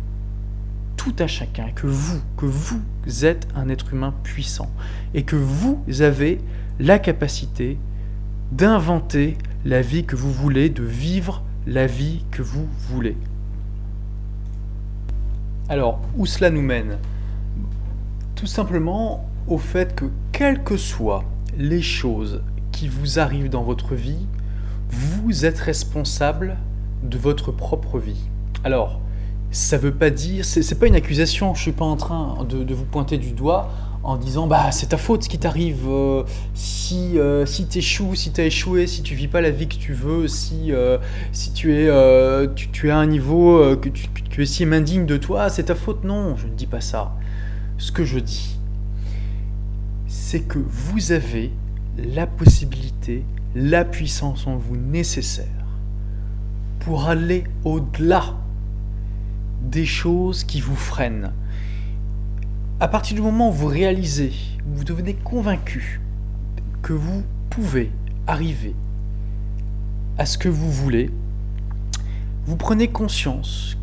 tout 0.96 1.14
à 1.20 1.28
chacun, 1.28 1.70
que 1.76 1.88
vous, 1.88 2.22
que 2.38 2.46
vous 2.46 2.82
êtes 3.26 3.48
un 3.56 3.70
être 3.70 3.94
humain 3.94 4.14
puissant 4.24 4.70
et 5.14 5.24
que 5.24 5.36
vous 5.36 5.84
avez 6.02 6.40
la 6.80 7.00
capacité 7.00 7.78
d'inventer 8.52 9.38
la 9.66 9.82
vie 9.82 10.06
que 10.06 10.16
vous 10.16 10.32
voulez, 10.32 10.70
de 10.70 10.84
vivre 10.84 11.44
la 11.66 11.88
vie 11.88 12.24
que 12.32 12.42
vous 12.42 12.68
voulez. 12.90 13.18
Alors, 15.70 16.02
où 16.18 16.26
cela 16.26 16.50
nous 16.50 16.62
mène? 16.62 16.98
Tout 18.36 18.48
simplement 18.48 19.30
au 19.48 19.58
fait 19.58 19.96
que 19.96 20.06
quelles 20.32 20.64
que 20.64 20.78
soient 20.78 21.24
les 21.58 21.82
choses 21.82 22.42
qui 22.72 22.88
vous 22.88 23.20
arrivent 23.20 23.50
dans 23.50 23.64
votre 23.64 23.96
vie, 23.96 24.28
vous 24.90 25.46
êtes 25.46 25.60
responsable 25.60 26.58
de 27.04 27.18
votre 27.18 27.52
propre 27.52 28.00
vie. 28.00 28.30
Alors, 28.64 29.00
Ça 29.54 29.78
veut 29.78 29.94
pas 29.94 30.10
dire, 30.10 30.44
c'est 30.46 30.80
pas 30.80 30.88
une 30.88 30.96
accusation, 30.96 31.54
je 31.54 31.62
suis 31.62 31.74
pas 31.74 31.86
en 31.86 31.96
train 31.96 32.44
de, 32.50 32.74
vous 32.74 32.86
pointer 32.86 33.20
du 33.20 33.34
doigt 33.34 33.70
en 34.02 34.18
disant 34.18 34.48
bah 34.48 34.72
c'est 34.72 34.88
ta 34.88 34.98
faute 34.98 35.24
ce 35.24 35.30
qui 35.30 35.38
t'arrive 35.38 35.88
euh, 35.88 36.24
si 36.56 37.18
euh, 37.20 37.46
si 37.46 37.68
t'échoues 37.68 38.16
si 38.16 38.32
t'as 38.32 38.44
échoué 38.44 38.86
si 38.86 39.02
tu 39.02 39.16
vis 39.16 39.30
pas 39.30 39.40
la 39.40 39.50
vie 39.50 39.70
que 39.70 39.76
tu 39.76 39.94
veux 39.94 40.28
si 40.28 40.74
euh, 40.74 40.98
si 41.32 41.54
tu 41.54 41.74
es 41.74 41.88
tu, 42.56 42.68
tu, 42.70 42.88
es 42.90 42.92
à 42.92 42.98
un 42.98 43.06
niveau 43.06 43.78
que 43.78 43.88
tu, 43.88 44.08
tu 44.30 44.42
estimes 44.42 44.74
indigne 44.74 45.06
de 45.06 45.18
toi 45.18 45.50
c'est 45.50 45.66
ta 45.66 45.76
faute. 45.76 46.04
Non 46.04 46.36
je 46.36 46.48
ne 46.48 46.54
dis 46.54 46.68
pas 46.68 46.82
ça. 46.82 47.14
Ce 47.78 47.92
que 47.92 48.04
je 48.04 48.18
dis 48.18 48.58
c'est 50.08 50.42
que 50.42 50.60
vous 50.60 51.12
avez 51.12 51.52
la 51.96 52.26
possibilité 52.26 53.24
la 53.56 53.86
puissance 53.86 54.48
en 54.48 54.58
vous 54.58 54.78
nécessaire 54.78 55.46
pour 56.80 57.08
aller 57.08 57.44
au-delà 57.64 58.36
des 59.64 59.86
choses 59.86 60.44
qui 60.44 60.62
vous 60.62 60.76
freinent. 60.76 61.32
À 62.80 62.88
partir 62.88 63.16
du 63.16 63.22
moment 63.22 63.50
où 63.50 63.54
vous 63.54 63.68
réalisez, 63.68 64.34
vous 64.66 64.84
devenez 64.84 65.14
convaincu 65.14 66.02
que 66.82 66.94
vous 66.94 67.24
pouvez 67.50 67.92
arriver 68.28 68.76
à 70.18 70.26
ce 70.26 70.38
que 70.38 70.50
vous 70.50 70.72
voulez, 70.72 71.10
vous 72.46 72.58
prenez 72.58 72.90
conscience 72.90 73.78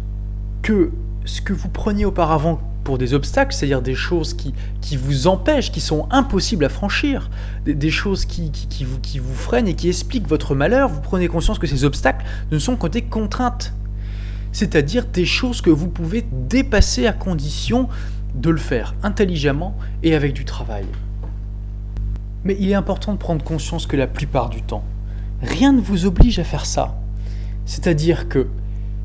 que 0.62 0.92
ce 1.24 1.40
que 1.40 1.52
vous 1.52 1.68
preniez 1.68 2.04
auparavant 2.04 2.60
pour 2.84 2.98
des 2.98 3.14
obstacles, 3.14 3.54
c'est-à-dire 3.54 3.82
des 3.82 3.94
choses 3.94 4.34
qui, 4.34 4.96
vous 4.96 5.26
empêchent, 5.26 5.70
qui 5.70 5.80
sont 5.80 6.06
impossibles 6.10 6.64
à 6.64 6.68
franchir, 6.68 7.30
des, 7.64 7.90
choses 7.90 8.24
qui, 8.24 8.50
qui, 8.50 8.84
vous, 8.84 8.98
qui 8.98 9.18
vous 9.18 9.34
freinent 9.34 9.68
et 9.68 9.74
qui 9.74 9.88
expliquent 9.88 10.26
votre 10.26 10.54
malheur, 10.54 10.88
vous 10.88 11.00
prenez 11.00 11.28
conscience 11.28 11.58
que 11.58 11.66
ces 11.66 11.84
obstacles 11.84 12.24
ne 12.50 12.58
sont 12.58 12.76
que 12.76 12.86
des 12.86 13.02
contraintes, 13.02 13.74
c'est-à-dire 14.52 15.06
des 15.06 15.24
choses 15.24 15.60
que 15.60 15.70
vous 15.70 15.88
pouvez 15.88 16.24
dépasser 16.32 17.06
à 17.06 17.12
condition 17.12 17.88
de 18.34 18.50
le 18.50 18.58
faire 18.58 18.94
intelligemment 19.02 19.76
et 20.02 20.14
avec 20.14 20.32
du 20.32 20.44
travail. 20.44 20.86
Mais 22.44 22.56
il 22.58 22.70
est 22.70 22.74
important 22.74 23.12
de 23.12 23.18
prendre 23.18 23.44
conscience 23.44 23.86
que 23.86 23.96
la 23.96 24.06
plupart 24.06 24.48
du 24.48 24.62
temps, 24.62 24.84
rien 25.42 25.72
ne 25.72 25.80
vous 25.80 26.06
oblige 26.06 26.38
à 26.38 26.44
faire 26.44 26.66
ça. 26.66 26.96
C'est-à-dire 27.66 28.28
que 28.28 28.48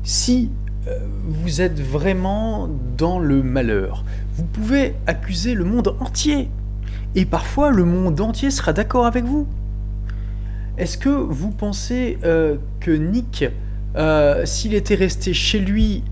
si 0.02 0.50
euh, 0.88 0.98
vous 1.24 1.60
êtes 1.60 1.80
vraiment 1.80 2.68
dans 2.96 3.18
le 3.18 3.42
malheur. 3.42 4.04
Vous 4.36 4.44
pouvez 4.44 4.94
accuser 5.06 5.54
le 5.54 5.64
monde 5.64 5.96
entier. 5.98 6.48
Et 7.16 7.24
parfois, 7.24 7.70
le 7.70 7.84
monde 7.84 8.20
entier 8.20 8.50
sera 8.50 8.72
d'accord 8.72 9.06
avec 9.06 9.24
vous. 9.24 9.48
Est-ce 10.78 10.96
que 10.96 11.08
vous 11.08 11.50
pensez 11.50 12.18
euh, 12.22 12.56
que 12.78 12.90
Nick, 12.90 13.46
euh, 13.96 14.44
s'il 14.44 14.74
était 14.74 14.94
resté 14.94 15.32
chez 15.34 15.58
lui 15.58 16.02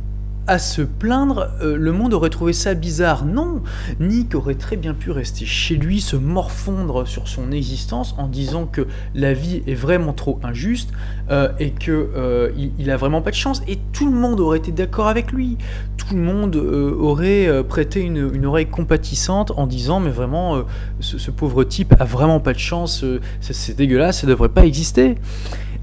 à 0.47 0.59
se 0.59 0.83
plaindre, 0.83 1.51
euh, 1.63 1.77
le 1.77 1.93
monde 1.93 2.13
aurait 2.13 2.31
trouvé 2.31 2.53
ça 2.53 2.75
bizarre. 2.75 3.25
Non, 3.25 3.63
Nick 3.99 4.35
aurait 4.35 4.55
très 4.55 4.77
bien 4.77 4.95
pu 4.95 5.11
rester 5.11 5.47
chez 5.47 5.77
lui, 5.77 6.01
se 6.01 6.17
morfondre 6.17 7.07
sur 7.07 7.29
son 7.29 7.51
existence 7.51 8.15
en 8.19 8.29
disant 8.29 8.67
que 8.67 8.87
la 9.15 9.33
vie 9.33 9.63
est 9.67 9.75
vraiment 9.75 10.13
trop 10.13 10.39
injuste 10.43 10.91
euh, 11.31 11.49
et 11.59 11.71
que 11.71 12.11
euh, 12.15 12.51
vraiment 12.99 13.23
pas 13.23 13.31
de 13.31 13.37
chance. 13.37 13.63
Et 13.69 13.79
tout 13.93 14.07
le 14.07 14.17
monde 14.17 14.41
aurait 14.41 14.59
été 14.59 14.73
d'accord 14.73 15.09
avec 15.09 15.33
lui. 15.33 15.57
Tout 15.97 16.15
le 16.15 16.21
monde 16.21 16.57
aurait 16.57 17.65
prêté 17.65 18.01
une, 18.01 18.45
oreille 18.45 18.67
compatissante 18.67 19.53
en 19.57 19.67
disant 19.67 20.01
mais 20.01 20.11
vraiment 20.11 20.65
ce, 21.01 21.31
pauvre 21.31 21.65
type 21.65 21.95
a 21.99 22.05
vraiment 22.05 22.41
pas 22.41 22.53
de 22.53 22.59
chance. 22.59 23.05
c'est 23.41 23.77
dégueulasse, 23.77 24.21
ça 24.21 24.27
devrait 24.27 24.51
pas 24.51 24.67
exister. 24.67 25.17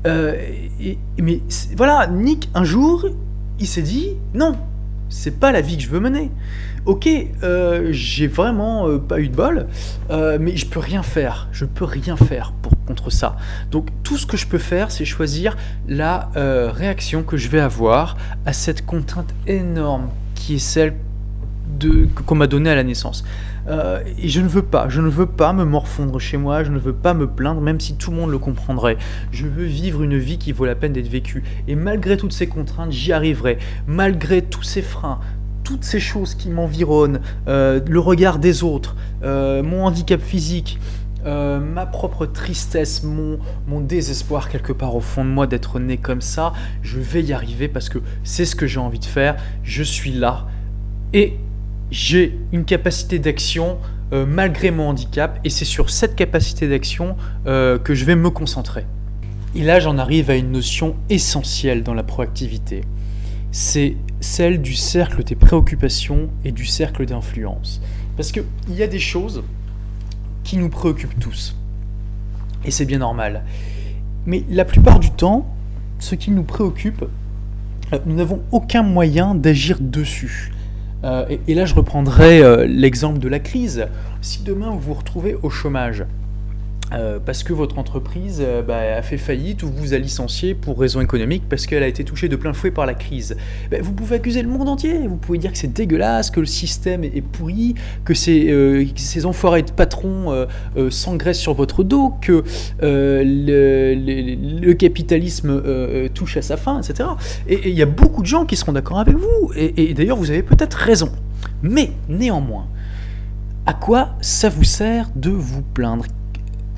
Mais 0.04 1.42
voilà, 1.76 2.08
Nick 2.08 2.50
un 2.54 2.64
jour 2.64 3.08
il 3.60 3.68
s'est 3.68 3.84
dit 3.84 4.16
non, 4.34 4.58
c'est 5.10 5.40
pas 5.40 5.52
la 5.52 5.62
vie 5.62 5.78
que 5.78 5.84
je 5.84 5.90
veux 5.90 6.00
mener. 6.00 6.32
Ok, 6.86 7.08
euh, 7.44 7.90
j'ai 7.92 8.26
vraiment 8.26 8.88
euh, 8.88 8.98
pas 8.98 9.20
eu 9.20 9.28
de 9.28 9.36
bol, 9.36 9.68
euh, 10.10 10.40
mais 10.42 10.58
je 10.58 10.66
peux 10.66 10.80
rien 10.80 11.04
faire. 11.04 11.48
Je 11.52 11.66
peux 11.66 11.86
rien 11.86 12.16
faire 12.16 12.54
pour, 12.62 12.74
contre 12.88 13.12
ça. 13.12 13.38
Donc 13.70 13.90
tout 14.04 14.18
ce 14.18 14.26
que 14.26 14.36
je 14.36 14.48
peux 14.48 14.58
faire, 14.58 14.90
c'est 14.90 15.06
choisir 15.06 15.58
la 15.88 16.30
réaction 16.34 17.22
que 17.24 17.38
je 17.38 17.50
vais 17.50 17.60
avoir 17.60 18.18
à 18.46 18.54
cette 18.54 18.86
contrainte 18.86 19.34
énorme 19.46 20.10
qui 20.34 20.56
est 20.56 20.60
celle 20.60 20.96
qu'on 22.26 22.36
m'a 22.36 22.48
donnée 22.48 22.70
à 22.70 22.76
la 22.76 22.84
naissance. 22.84 23.24
Euh, 23.68 24.04
et 24.18 24.28
je 24.28 24.42
ne 24.42 24.48
veux 24.48 24.62
pas, 24.62 24.90
je 24.90 25.02
ne 25.02 25.10
veux 25.10 25.26
pas 25.26 25.54
me 25.54 25.66
morfondre 25.66 26.20
chez 26.20 26.38
moi, 26.38 26.64
je 26.64 26.72
ne 26.72 26.80
veux 26.80 26.94
pas 26.94 27.14
me 27.14 27.28
plaindre, 27.28 27.62
même 27.62 27.80
si 27.80 27.96
tout 27.96 28.12
le 28.12 28.18
monde 28.18 28.32
le 28.32 28.40
comprendrait. 28.40 28.98
Je 29.32 29.48
veux 29.48 29.66
vivre 29.66 30.04
une 30.04 30.18
vie 30.18 30.38
qui 30.38 30.52
vaut 30.52 30.66
la 30.66 30.76
peine 30.76 30.94
d'être 30.94 31.08
vécue. 31.08 31.44
Et 31.68 31.76
malgré 31.76 32.18
toutes 32.18 32.34
ces 32.34 32.48
contraintes, 32.48 32.92
j'y 32.92 33.14
arriverai. 33.14 33.58
Malgré 33.88 34.42
tous 34.42 34.64
ces 34.64 34.82
freins, 34.82 35.20
toutes 35.64 35.84
ces 35.84 36.00
choses 36.00 36.36
qui 36.36 36.50
m'environnent, 36.50 37.22
euh, 37.48 37.80
le 37.88 38.00
regard 38.00 38.40
des 38.40 38.64
autres, 38.64 38.96
euh, 39.24 39.62
mon 39.64 39.86
handicap 39.86 40.22
physique, 40.22 40.80
ma 41.24 41.86
propre 41.86 42.26
tristesse, 42.26 43.04
mon, 43.04 43.38
mon 43.68 43.80
désespoir 43.80 44.50
quelque 44.50 44.74
part 44.74 44.96
au 44.96 45.02
fond 45.02 45.24
de 45.24 45.30
moi 45.30 45.46
d'être 45.46 45.80
né 45.80 45.98
comme 45.98 46.20
ça, 46.20 46.52
je 46.82 47.00
vais 47.00 47.22
y 47.22 47.32
arriver 47.32 47.68
parce 47.68 47.90
que 47.90 48.00
c'est 48.24 48.44
ce 48.44 48.56
que 48.56 48.66
j'ai 48.66 48.80
envie 48.80 48.98
de 48.98 49.06
faire, 49.06 49.36
je 49.62 49.84
suis 49.84 50.12
là. 50.12 50.48
Et 51.14 51.38
j'ai 51.92 52.40
une 52.54 52.64
capacité 52.64 53.20
d'action 53.20 53.78
euh, 54.14 54.26
malgré 54.26 54.72
mon 54.72 54.90
handicap 54.90 55.40
et 55.44 55.50
c'est 55.50 55.66
sur 55.66 55.90
cette 55.90 56.16
capacité 56.16 56.68
d'action 56.68 57.16
euh, 57.46 57.78
que 57.78 57.94
je 57.94 58.06
vais 58.06 58.16
me 58.16 58.30
concentrer. 58.30 58.86
Et 59.54 59.64
là, 59.64 59.80
j'en 59.82 59.98
arrive 59.98 60.30
à 60.30 60.36
une 60.36 60.52
notion 60.52 60.96
essentielle 61.10 61.84
dans 61.84 61.94
la 61.94 62.04
proactivité. 62.04 62.82
C'est 63.52 63.98
celle 64.22 64.62
du 64.62 64.74
cercle 64.74 65.26
des 65.26 65.36
préoccupations 65.36 66.30
et 66.46 66.54
du 66.54 66.66
cercle 66.66 67.06
d'influence. 67.06 67.82
Parce 68.16 68.32
qu'il 68.32 68.46
y 68.70 68.82
a 68.82 68.88
des 68.88 69.00
choses 69.00 69.44
qui 70.46 70.56
nous 70.56 70.70
préoccupent 70.70 71.20
tous. 71.20 71.58
Et 72.64 72.72
c'est 72.72 72.86
bien 72.86 73.00
normal. 73.00 73.44
Mais 74.26 74.46
la 74.50 74.64
plupart 74.64 75.00
du 75.00 75.12
temps, 75.12 75.54
ce 76.00 76.16
qui 76.16 76.32
nous 76.32 76.44
préoccupe, 76.44 77.04
euh, 77.92 78.00
nous 78.06 78.16
n'avons 78.16 78.42
aucun 78.52 78.84
moyen 78.84 79.36
d'agir 79.36 79.78
dessus. 79.82 80.54
Euh, 81.04 81.26
et, 81.48 81.54
là, 81.54 81.66
je 81.66 81.74
reprendrai 81.74 82.42
euh, 82.42 82.66
l'exemple 82.66 83.20
de 83.20 83.28
la 83.28 83.40
crise. 83.40 83.88
Si 84.22 84.44
demain 84.44 84.70
vous 84.72 84.80
vous 84.80 84.94
retrouvez 84.94 85.36
au 85.42 85.50
chômage, 85.50 86.06
euh, 86.94 87.20
parce 87.24 87.44
que 87.44 87.54
votre 87.54 87.78
entreprise 87.78 88.44
bah, 88.68 88.98
a 88.98 89.02
fait 89.02 89.18
faillite 89.18 89.64
ou 89.64 89.70
vous 89.70 89.94
a 89.94 89.98
licencié 89.98 90.54
pour 90.56 90.80
raison 90.80 91.02
économique 91.02 91.44
parce 91.50 91.66
qu'elle 91.66 91.84
a 91.84 91.88
été 91.88 92.04
touchée 92.04 92.28
de 92.28 92.36
plein 92.36 92.54
fouet 92.54 92.72
par 92.72 92.86
la 92.86 92.94
crise. 92.94 93.36
Bah, 93.70 93.78
vous 93.82 93.94
pouvez 93.94 94.18
accuser 94.18 94.42
le 94.42 94.50
monde 94.50 94.70
entier, 94.70 95.08
vous 95.08 95.18
pouvez 95.18 95.38
dire 95.38 95.52
que 95.52 95.58
c'est 95.58 95.72
dégueulasse, 95.72 96.32
que 96.32 96.40
le 96.40 96.46
système 96.46 97.04
est, 97.04 97.22
pourri, 97.22 97.76
que 98.06 98.14
ces, 98.14 99.26
enfoirés 99.26 99.64
de 99.64 99.72
patrons 99.72 100.48
s'engraissent 100.90 101.40
sur 101.40 101.54
votre 101.54 101.84
dos, 101.84 102.14
que 102.22 102.44
le, 102.82 104.74
capitalisme 104.74 105.62
touche 106.14 106.38
à 106.38 106.42
sa 106.42 106.58
fin, 106.58 106.82
etc. 106.82 107.10
Et 107.48 107.70
il 107.70 107.76
y 107.76 107.82
a 107.82 107.86
beaucoup 107.86 108.22
de 108.22 108.28
gens 108.28 108.46
qui 108.46 108.56
seront 108.56 108.74
d'accord 108.74 109.00
avec 109.00 109.16
vous. 109.16 109.52
Et 109.56 109.94
d'ailleurs, 109.94 110.18
vous 110.18 110.32
avez 110.32 110.44
peut-être 110.44 110.76
raison. 110.76 111.12
Mais 111.62 111.92
néanmoins, 112.10 112.68
à 113.66 113.74
quoi 113.74 114.16
ça 114.22 114.50
vous 114.50 114.64
sert 114.64 115.10
de 115.16 115.30
vous 115.30 115.62
plaindre? 115.62 116.06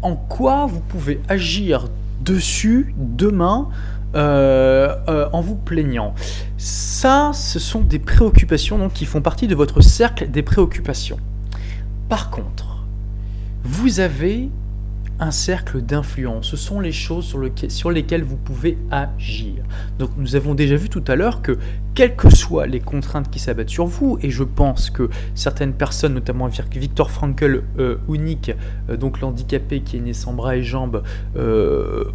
En 0.03 0.15
quoi 0.15 0.65
vous 0.65 0.81
pouvez 0.81 1.21
agir 1.29 1.87
dessus 2.21 2.93
demain 2.97 3.69
euh, 4.15 4.95
euh, 5.07 5.27
en 5.33 5.41
vous 5.41 5.55
plaignant 5.55 6.13
Ça, 6.57 7.31
ce 7.33 7.57
sont 7.57 7.81
des 7.81 7.99
préoccupations 7.99 8.77
donc, 8.77 8.93
qui 8.93 9.05
font 9.05 9.21
partie 9.21 9.47
de 9.47 9.55
votre 9.55 9.81
cercle 9.81 10.29
des 10.29 10.43
préoccupations. 10.43 11.17
Par 12.09 12.29
contre, 12.29 12.85
vous 13.63 14.01
avez 14.01 14.49
un 15.19 15.31
cercle 15.31 15.81
d'influence. 15.81 16.47
Ce 16.47 16.57
sont 16.57 16.79
les 16.79 16.91
choses 16.91 17.25
sur, 17.69 17.91
lesquelles 17.91 18.23
vous 18.23 18.37
pouvez 18.37 18.77
agir. 18.91 19.63
Donc 19.99 20.11
nous 20.17 20.35
avons 20.35 20.55
déjà 20.55 20.75
vu 20.75 20.89
tout 20.89 21.03
à 21.07 21.15
l'heure 21.15 21.41
que 21.41 21.57
quelles 21.95 22.15
que 22.15 22.29
soient 22.29 22.65
les 22.65 22.79
contraintes 22.79 23.29
qui 23.29 23.39
s'abattent 23.39 23.69
sur 23.69 23.85
vous, 23.85 24.17
et 24.21 24.31
je 24.31 24.43
pense 24.43 24.89
que 24.89 25.09
certaines 25.35 25.73
personnes, 25.73 26.15
notamment 26.15 26.47
Victor 26.47 27.11
Frankl 27.11 27.63
euh, 27.77 27.97
unique, 28.09 28.51
euh, 28.89 28.97
donc 28.97 29.21
l'handicapé 29.21 29.81
qui 29.81 29.97
est 29.97 30.01
né 30.01 30.13
sans 30.13 30.33
bras 30.33 30.57
et 30.57 30.63
jambes, 30.63 31.03
euh, 31.35 32.05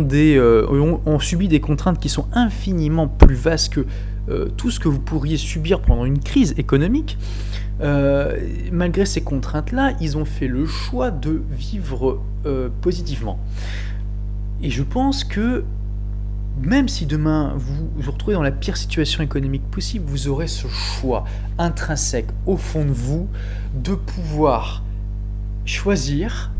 des, 0.00 0.40
ont, 0.40 1.18
subi 1.18 1.48
des 1.48 1.60
contraintes 1.60 1.98
qui 1.98 2.08
sont 2.08 2.26
infiniment 2.32 3.08
plus 3.08 3.34
vastes 3.34 3.74
que 3.74 3.86
tout 4.56 4.70
ce 4.70 4.80
que 4.80 4.88
vous 4.88 5.00
pourriez 5.00 5.36
subir 5.36 5.80
pendant 5.80 6.04
une 6.04 6.18
crise 6.18 6.54
économique. 6.58 7.18
malgré 8.72 9.06
ces 9.06 9.22
contraintes-là, 9.22 9.92
ils 10.00 10.16
ont 10.16 10.24
fait 10.24 10.48
le 10.48 10.66
choix 10.66 11.10
de 11.10 11.42
vivre 11.50 12.22
positivement. 12.80 13.38
Et 14.62 14.70
je 14.70 14.82
pense 14.82 15.24
que 15.24 15.64
même 16.62 16.88
si 16.88 17.04
demain 17.04 17.52
vous 17.56 17.90
vous 17.96 18.10
retrouvez 18.10 18.34
dans 18.34 18.42
la 18.42 18.50
pire 18.50 18.76
situation 18.76 19.22
économique 19.22 19.62
possible, 19.70 20.06
vous 20.08 20.28
aurez 20.28 20.46
ce 20.46 20.66
choix 20.68 21.24
intrinsèque 21.58 22.28
au 22.46 22.56
fond 22.56 22.84
de 22.84 22.92
vous 22.92 23.28
de 23.74 23.94
pouvoir 23.94 24.82
choisir 25.66 26.50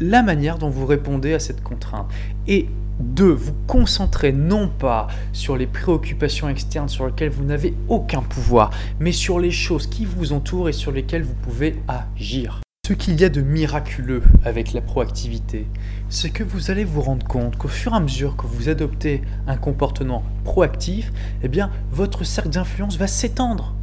la 0.00 0.22
manière 0.24 0.58
dont 0.58 0.70
vous 0.70 0.86
répondez 0.86 1.34
à 1.34 1.38
cette 1.38 1.62
contrainte. 1.62 2.08
Et 2.48 2.68
2. 3.02 3.32
Vous 3.32 3.54
concentrer 3.66 4.32
non 4.32 4.68
pas 4.68 5.08
sur 5.32 5.56
les 5.56 5.66
préoccupations 5.66 6.48
externes 6.48 6.88
sur 6.88 7.06
lesquelles 7.06 7.30
vous 7.30 7.44
n'avez 7.44 7.74
aucun 7.88 8.22
pouvoir, 8.22 8.70
mais 9.00 9.12
sur 9.12 9.38
les 9.38 9.50
choses 9.50 9.86
qui 9.86 10.04
vous 10.04 10.32
entourent 10.32 10.68
et 10.68 10.72
sur 10.72 10.92
lesquelles 10.92 11.22
vous 11.22 11.34
pouvez 11.34 11.82
agir. 11.88 12.60
Ce 12.88 12.94
qu'il 12.94 13.20
y 13.20 13.24
a 13.24 13.28
de 13.28 13.42
miraculeux 13.42 14.22
avec 14.44 14.72
la 14.72 14.80
proactivité, 14.80 15.66
c'est 16.08 16.30
que 16.30 16.42
vous 16.42 16.70
allez 16.70 16.84
vous 16.84 17.00
rendre 17.00 17.26
compte 17.26 17.56
qu'au 17.56 17.68
fur 17.68 17.92
et 17.92 17.96
à 17.96 18.00
mesure 18.00 18.36
que 18.36 18.46
vous 18.46 18.68
adoptez 18.68 19.22
un 19.46 19.56
comportement 19.56 20.24
proactif, 20.44 21.12
eh 21.42 21.48
votre 21.92 22.24
cercle 22.24 22.50
d'influence 22.50 22.96
va 22.96 23.06
s'étendre. 23.06 23.74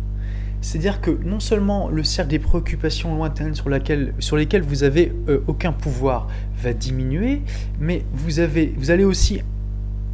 C'est-à-dire 0.61 1.01
que 1.01 1.11
non 1.11 1.39
seulement 1.39 1.89
le 1.89 2.03
cercle 2.03 2.31
des 2.31 2.39
préoccupations 2.39 3.15
lointaines 3.15 3.55
sur, 3.55 3.69
lesquelles 3.69 4.63
vous 4.63 4.83
avez 4.83 5.13
euh, 5.27 5.41
aucun 5.47 5.71
pouvoir 5.71 6.27
va 6.61 6.73
diminuer, 6.73 7.41
mais 7.79 8.03
vous, 8.13 8.41
vous 8.77 8.91
allez 8.91 9.03
aussi 9.03 9.41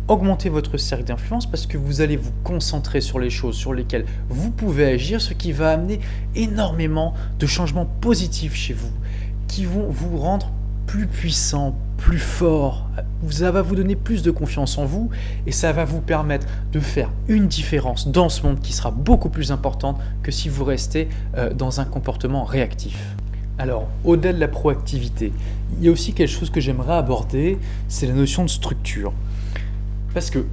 augmenter 0.07 0.49
votre 0.49 0.77
cercle 0.77 1.03
d'influence 1.03 1.49
parce 1.49 1.65
que 1.65 1.77
vous 1.77 2.01
allez 2.01 2.15
vous 2.15 2.31
concentrer 2.43 3.01
sur 3.01 3.19
les 3.19 3.29
choses 3.29 3.55
sur 3.55 3.73
lesquelles 3.73 4.05
vous 4.29 4.51
pouvez 4.51 4.85
agir, 4.85 5.19
ce 5.19 5.33
qui 5.33 5.51
va 5.51 5.71
amener 5.71 5.99
énormément 6.35 7.13
de 7.39 7.47
changements 7.47 7.87
positifs 8.01 8.55
chez 8.55 8.73
vous, 8.73 8.91
qui 9.47 9.65
vont 9.65 9.87
vous 9.89 10.17
rendre 10.17 10.51
plus 10.85 11.07
puissant, 11.07 11.75
plus 11.97 12.19
fort. 12.19 12.87
Ça 13.29 13.51
va 13.51 13.61
vous 13.61 13.75
donner 13.75 13.95
plus 13.95 14.21
de 14.23 14.31
confiance 14.31 14.77
en 14.77 14.85
vous 14.85 15.09
et 15.45 15.51
ça 15.51 15.71
va 15.71 15.85
vous 15.85 16.01
permettre 16.01 16.47
de 16.71 16.79
faire 16.79 17.11
une 17.27 17.47
différence 17.47 18.07
dans 18.07 18.29
ce 18.29 18.43
monde 18.43 18.59
qui 18.59 18.73
sera 18.73 18.91
beaucoup 18.91 19.29
plus 19.29 19.51
importante 19.51 19.99
que 20.23 20.31
si 20.31 20.49
vous 20.49 20.63
restez 20.63 21.09
euh, 21.35 21.53
dans 21.53 21.79
un 21.79 21.85
comportement 21.85 22.43
réactif. 22.43 22.97
Alors, 23.57 23.87
au-delà 24.03 24.33
de 24.33 24.39
la 24.39 24.49
proactivité, 24.49 25.31
il 25.77 25.85
y 25.85 25.87
a 25.87 25.91
aussi 25.91 26.13
quelque 26.13 26.29
chose 26.29 26.49
que 26.49 26.59
j'aimerais 26.59 26.95
aborder, 26.95 27.57
c'est 27.87 28.05
la 28.05 28.13
notion 28.13 28.43
de 28.43 28.49
structure. 28.49 29.13
Parce 30.13 30.29
que, 30.29 30.45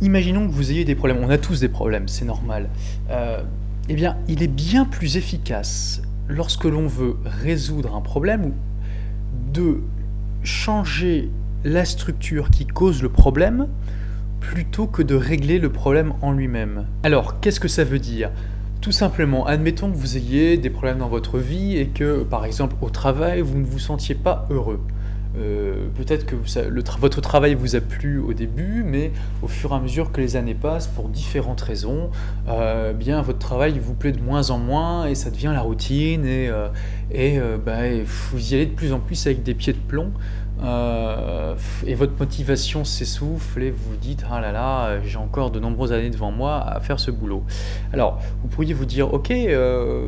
imaginons 0.00 0.46
que 0.46 0.52
vous 0.52 0.70
ayez 0.70 0.84
des 0.84 0.94
problèmes, 0.94 1.22
on 1.22 1.28
a 1.28 1.38
tous 1.38 1.60
des 1.60 1.68
problèmes, 1.68 2.08
c'est 2.08 2.24
normal. 2.24 2.70
Euh, 3.10 3.42
eh 3.90 3.94
bien, 3.94 4.16
il 4.26 4.42
est 4.42 4.48
bien 4.48 4.86
plus 4.86 5.16
efficace 5.16 6.02
lorsque 6.28 6.64
l'on 6.64 6.86
veut 6.86 7.16
résoudre 7.24 7.94
un 7.94 8.00
problème 8.00 8.52
de 9.52 9.82
changer 10.42 11.30
la 11.64 11.84
structure 11.84 12.50
qui 12.50 12.66
cause 12.66 13.02
le 13.02 13.08
problème 13.08 13.68
plutôt 14.40 14.86
que 14.86 15.02
de 15.02 15.14
régler 15.14 15.58
le 15.58 15.70
problème 15.70 16.14
en 16.22 16.32
lui-même. 16.32 16.86
Alors, 17.02 17.40
qu'est-ce 17.40 17.60
que 17.60 17.68
ça 17.68 17.84
veut 17.84 17.98
dire? 17.98 18.30
Tout 18.80 18.92
simplement, 18.92 19.46
admettons 19.46 19.90
que 19.90 19.96
vous 19.96 20.16
ayez 20.16 20.56
des 20.56 20.70
problèmes 20.70 20.98
dans 20.98 21.08
votre 21.08 21.38
vie 21.38 21.76
et 21.76 21.88
que, 21.88 22.22
par 22.22 22.44
exemple, 22.44 22.76
au 22.80 22.90
travail, 22.90 23.40
vous 23.40 23.58
ne 23.58 23.64
vous 23.64 23.80
sentiez 23.80 24.14
pas 24.14 24.46
heureux. 24.50 24.80
Euh, 25.38 25.88
peut-être 25.96 26.26
que 26.26 26.36
votre 26.98 27.20
travail 27.20 27.54
vous 27.54 27.76
a 27.76 27.80
plu 27.80 28.18
au 28.18 28.32
début, 28.32 28.82
mais 28.84 29.12
au 29.42 29.48
fur 29.48 29.72
et 29.72 29.74
à 29.74 29.80
mesure 29.80 30.12
que 30.12 30.20
les 30.20 30.36
années 30.36 30.54
passent, 30.54 30.86
pour 30.86 31.08
différentes 31.08 31.60
raisons, 31.60 32.10
euh, 32.48 32.92
bien 32.92 33.22
votre 33.22 33.38
travail 33.38 33.78
vous 33.78 33.94
plaît 33.94 34.12
de 34.12 34.22
moins 34.22 34.50
en 34.50 34.58
moins 34.58 35.06
et 35.06 35.14
ça 35.14 35.30
devient 35.30 35.52
la 35.52 35.60
routine 35.60 36.24
et, 36.24 36.50
euh, 36.50 37.56
bah, 37.64 37.82
vous 38.30 38.52
y 38.52 38.54
allez 38.54 38.66
de 38.66 38.74
plus 38.74 38.92
en 38.92 39.00
plus 39.00 39.26
avec 39.26 39.42
des 39.42 39.54
pieds 39.54 39.72
de 39.72 39.78
plomb. 39.78 40.12
et 41.86 41.94
votre 41.94 42.18
motivation 42.18 42.84
s'essouffle 42.84 43.62
et 43.62 43.70
vous 43.70 43.90
vous 43.90 43.96
dites 43.96 44.24
ah 44.28 44.40
là 44.40 44.50
là 44.50 45.00
j'ai 45.04 45.16
encore 45.16 45.52
de 45.52 45.60
nombreuses 45.60 45.92
années 45.92 46.10
devant 46.10 46.32
moi 46.32 46.60
à 46.60 46.80
faire 46.80 46.98
ce 46.98 47.12
boulot. 47.12 47.44
Alors 47.92 48.20
vous 48.42 48.48
pourriez 48.48 48.74
vous 48.74 48.84
dire 48.84 49.14
ok 49.14 49.32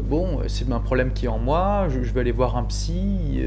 bon 0.05 0.41
c'est 0.49 0.71
un 0.73 0.81
problème 0.81 1.13
qui 1.13 1.27
est 1.27 1.29
en 1.29 1.39
moi, 1.39 1.87
je, 1.89 2.03
je 2.03 2.13
vais 2.13 2.21
aller 2.21 2.33
voir 2.33 2.57
un 2.57 2.65
psy 2.65 3.41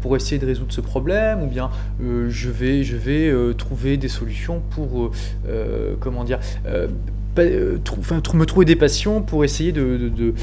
pour, 0.00 0.16
essayer 0.16 0.38
de 0.38 0.46
résoudre 0.46 0.72
ce 0.72 0.80
problème, 0.80 1.42
ou 1.42 1.46
bien 1.46 1.70
euh, 2.02 2.28
je 2.30 2.50
vais, 2.50 2.82
je 2.82 2.96
vais 2.96 3.28
euh, 3.28 3.52
trouver 3.52 3.96
des 3.96 4.08
solutions 4.08 4.62
pour, 4.70 5.10
euh, 5.48 5.94
comment 6.00 6.24
dire, 6.24 6.38
me 7.36 8.44
trouver 8.44 8.66
des 8.66 8.76
passions 8.76 9.22
pour 9.22 9.44
essayer 9.44 9.72
de, 9.72 10.34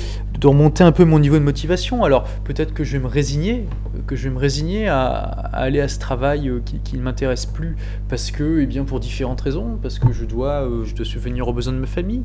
remonter 0.47 0.83
un 0.83 0.91
peu 0.91 1.05
mon 1.05 1.19
niveau 1.19 1.37
de 1.37 1.43
motivation. 1.43 2.03
Alors 2.03 2.25
peut-être 2.43 2.73
que 2.73 2.83
je 2.83 2.93
vais 2.93 3.03
me 3.03 3.07
résigner, 3.07 3.65
que 4.07 4.15
je 4.15 4.23
vais 4.23 4.33
me 4.33 4.39
résigner 4.39 4.87
à, 4.87 5.15
aller 5.53 5.81
à 5.81 5.87
ce 5.87 5.99
travail 5.99 6.51
qui, 6.65 6.97
ne 6.97 7.01
m'intéresse 7.01 7.45
plus 7.45 7.75
parce 8.07 8.31
que, 8.31 8.59
eh 8.61 8.65
bien, 8.65 8.83
pour 8.83 8.99
différentes 8.99 9.41
raisons, 9.41 9.77
parce 9.81 9.99
que 9.99 10.11
je 10.11 10.25
dois, 10.25 10.67
je 10.83 10.93
dois 10.95 11.05
subvenir 11.05 11.47
aux 11.47 11.53
besoins 11.53 11.73
de 11.73 11.79
ma 11.79 11.87
famille, 11.87 12.23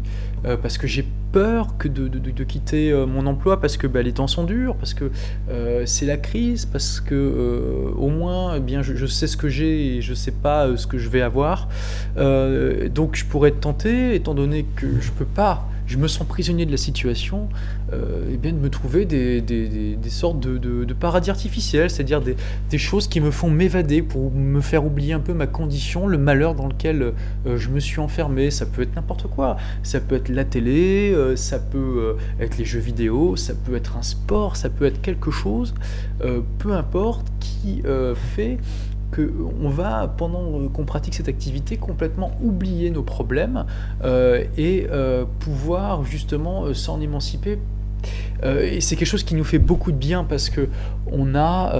parce 0.63 0.79
que 0.79 0.87
j'ai 0.87 1.07
peur 1.35 1.77
que 1.79 1.89
de, 1.89 2.07
de, 2.07 2.45
quitter 2.45 2.93
euh, 2.93 3.07
mon 3.07 3.27
emploi. 3.27 3.61
Parce 3.61 3.77
que 3.77 3.87
bah, 3.87 4.03
les 4.03 4.13
temps 4.13 4.29
sont 4.29 4.45
durs, 4.45 4.77
parce 4.77 4.95
que 4.95 5.11
euh, 5.51 5.83
c'est 5.85 6.07
la 6.07 6.17
crise, 6.17 6.65
parce 6.65 7.01
que 7.01 7.15
euh, 7.15 7.91
au 7.97 8.09
moins 8.09 8.55
eh 8.57 8.61
bien, 8.61 8.83
je, 8.83 9.07
sais 9.07 9.27
ce 9.27 9.37
que 9.37 9.49
j'ai 9.49 9.97
et 9.97 10.01
je 10.01 10.15
sais 10.15 10.31
pas 10.31 10.77
ce 10.77 10.87
que 10.87 10.97
je 10.97 11.09
vais 11.09 11.23
avoir. 11.23 11.69
donc 12.17 13.17
je 13.17 13.25
pourrais 13.25 13.49
être 13.51 13.61
tenté, 13.61 14.15
étant 14.15 14.35
donné 14.35 14.65
que 14.77 14.87
je 15.01 15.11
peux 15.11 15.25
pas 15.25 15.69
je 15.87 15.99
me 15.99 16.09
sens 16.09 16.27
prisonnier 16.27 16.67
de 16.67 16.71
la 16.71 16.77
situation, 16.77 17.49
euh, 17.93 18.33
et 18.33 18.37
bien 18.37 18.53
de 18.53 18.59
me 18.59 18.71
trouver 18.71 19.05
des, 19.05 19.97
sortes 20.09 20.41
de, 20.41 20.95
paradis 20.95 21.31
artificiels, 21.31 21.91
c'est-à-dire 21.91 22.21
des, 22.21 22.37
des, 22.71 22.79
choses 22.79 23.09
qui 23.09 23.21
me 23.21 23.31
font 23.31 23.51
m'évader 23.51 24.03
pour 24.03 24.31
me 24.31 24.61
faire 24.61 24.85
oublier 24.85 25.13
un 25.13 25.21
peu 25.21 25.35
ma 25.35 25.47
condition, 25.47 26.07
le 26.07 26.19
malheur 26.19 26.55
dans 26.55 26.67
lequel 26.67 27.13
euh, 27.47 27.57
je 27.57 27.69
me 27.69 27.81
suis 27.81 28.01
enfermé. 28.01 28.51
Ça 28.51 28.67
peut 28.67 28.83
être 28.83 28.95
n'importe 28.95 29.29
quoi, 29.29 29.57
ça 29.83 30.01
peut 30.01 30.15
être 30.15 30.29
la 30.29 30.45
télé, 30.45 31.13
euh, 31.13 31.37
ça 31.37 31.59
peut 31.59 32.17
être 32.41 32.57
les 32.59 32.65
jeux 32.65 32.81
vidéo, 32.81 33.37
ça 33.37 33.55
peut 33.55 33.75
être 33.75 33.97
un 33.97 34.03
sport, 34.03 34.57
ça 34.57 34.71
peut 34.71 34.85
être 34.85 35.01
quelque 35.01 35.31
chose, 35.31 35.75
peu 36.59 36.73
importe, 36.73 37.27
qui 37.41 37.83
fait 38.35 38.59
on 39.63 39.69
va, 39.69 40.13
pendant 40.17 40.69
qu'on 40.69 40.85
pratique 40.85 41.15
cette 41.15 41.29
activité, 41.29 41.77
complètement 41.77 42.33
oublier 42.43 42.91
nos 42.91 43.03
problèmes 43.03 43.65
euh, 44.03 44.45
et 44.57 44.87
euh, 44.91 45.25
pouvoir 45.41 46.05
justement 46.05 46.65
euh, 46.65 46.75
s'en 46.75 47.01
émanciper. 47.01 47.59
et 48.43 48.81
c'est 48.81 48.97
quelque 48.97 49.09
chose 49.09 49.25
qui 49.25 49.35
nous 49.35 49.45
fait 49.45 49.59
beaucoup 49.59 49.91
de 49.91 49.97
bien 49.97 50.25
parce 50.25 50.51
que 50.51 50.69
on 51.11 51.35
a 51.35 51.73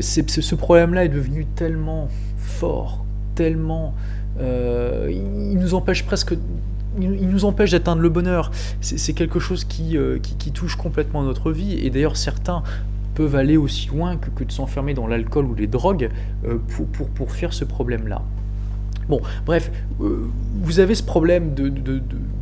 ce 0.00 0.54
problème-là 0.54 1.04
est 1.04 1.08
devenu 1.08 1.46
tellement 1.46 2.08
fort, 2.36 3.04
tellement 3.34 3.94
il 4.38 5.58
nous 5.58 5.74
empêche 5.74 6.04
presque 6.04 6.34
il 7.00 7.28
nous 7.28 7.44
empêche 7.44 7.70
d'atteindre 7.70 8.02
le 8.02 8.08
bonheur. 8.08 8.50
C'est 8.80 9.12
quelque 9.12 9.38
chose 9.38 9.64
qui, 9.64 9.96
qui, 10.38 10.50
touche 10.52 10.74
complètement 10.76 11.22
notre 11.22 11.52
vie. 11.52 11.74
Et 11.74 11.90
d'ailleurs, 11.90 12.16
certains 12.16 12.64
aller 13.26 13.56
aussi 13.56 13.88
loin 13.88 14.16
que, 14.16 14.30
que 14.30 14.44
de 14.44 14.52
s'enfermer 14.52 14.94
dans 14.94 15.06
l'alcool 15.06 15.46
ou 15.46 15.54
les 15.54 15.66
drogues 15.66 16.10
euh, 16.44 16.58
pour, 16.68 16.86
pour, 16.86 17.08
pour, 17.08 17.32
faire 17.32 17.52
ce 17.52 17.64
problème-là. 17.64 18.22
Bon, 19.08 19.20
bref, 19.46 19.70
euh, 20.00 20.28
vous 20.60 20.80
avez 20.80 20.94
ce 20.94 21.02
problème 21.02 21.54
de, 21.54 21.72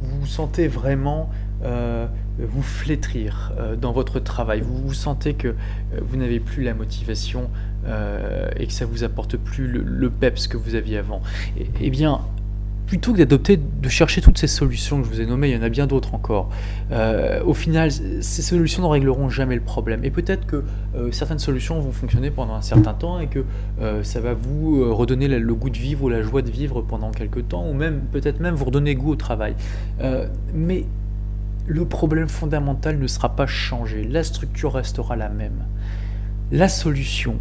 vous 0.02 0.26
sentez 0.26 0.68
vraiment 0.68 1.30
euh, 1.64 2.06
vous 2.38 2.62
flétrir 2.62 3.52
dans 3.80 3.92
votre 3.92 4.20
travail, 4.20 4.60
vous, 4.60 4.88
vous 4.88 4.94
sentez 4.94 5.34
que 5.34 5.54
vous 6.02 6.16
n'avez 6.16 6.40
plus 6.40 6.62
la 6.62 6.74
motivation 6.74 7.48
et 8.58 8.66
que 8.66 8.72
ça 8.72 8.84
vous 8.84 9.04
apporte 9.04 9.36
plus 9.36 9.68
le, 9.68 10.10
peps 10.10 10.48
que 10.48 10.56
vous 10.56 10.74
aviez 10.74 10.98
avant. 10.98 11.22
et 11.56 11.68
eh 11.80 11.90
bien, 11.90 12.20
plutôt 12.86 13.12
que 13.12 13.18
d'adopter, 13.18 13.56
de 13.56 13.88
chercher 13.88 14.20
toutes 14.20 14.38
ces 14.38 14.46
solutions 14.46 15.00
que 15.00 15.06
je 15.06 15.10
vous 15.10 15.20
ai 15.20 15.26
nommées, 15.26 15.50
il 15.50 15.56
y 15.56 15.58
en 15.58 15.62
a 15.62 15.68
bien 15.68 15.86
d'autres 15.86 16.14
encore. 16.14 16.50
Euh, 16.92 17.42
au 17.44 17.52
final, 17.52 17.90
ces 17.90 18.42
solutions 18.42 18.82
ne 18.82 18.88
régleront 18.88 19.28
jamais 19.28 19.56
le 19.56 19.60
problème. 19.60 20.04
Et 20.04 20.10
peut-être 20.10 20.46
que 20.46 20.62
euh, 20.94 21.10
certaines 21.10 21.40
solutions 21.40 21.80
vont 21.80 21.92
fonctionner 21.92 22.30
pendant 22.30 22.54
un 22.54 22.62
certain 22.62 22.94
temps 22.94 23.18
et 23.18 23.26
que 23.26 23.44
euh, 23.80 24.02
ça 24.04 24.20
va 24.20 24.34
vous 24.34 24.94
redonner 24.94 25.26
le, 25.26 25.54
goût 25.54 25.70
de 25.70 25.78
vivre 25.78 26.04
ou 26.04 26.08
la 26.08 26.22
joie 26.22 26.42
de 26.42 26.50
vivre 26.50 26.80
pendant 26.80 27.10
quelques 27.10 27.48
temps, 27.48 27.68
ou 27.68 27.72
même 27.72 28.02
peut-être 28.12 28.40
même 28.40 28.54
vous 28.54 28.66
redonner 28.66 28.94
goût 28.94 29.12
au 29.12 29.16
travail. 29.16 29.54
mais 30.54 30.84
le 31.68 31.84
problème 31.84 32.28
fondamental 32.28 32.96
ne 32.96 33.06
sera 33.08 33.34
pas 33.34 33.46
changé. 33.46 34.04
La 34.04 34.22
structure 34.22 34.74
restera 34.74 35.16
la 35.16 35.28
même. 35.28 35.64
La 36.52 36.68
solution 36.68 37.38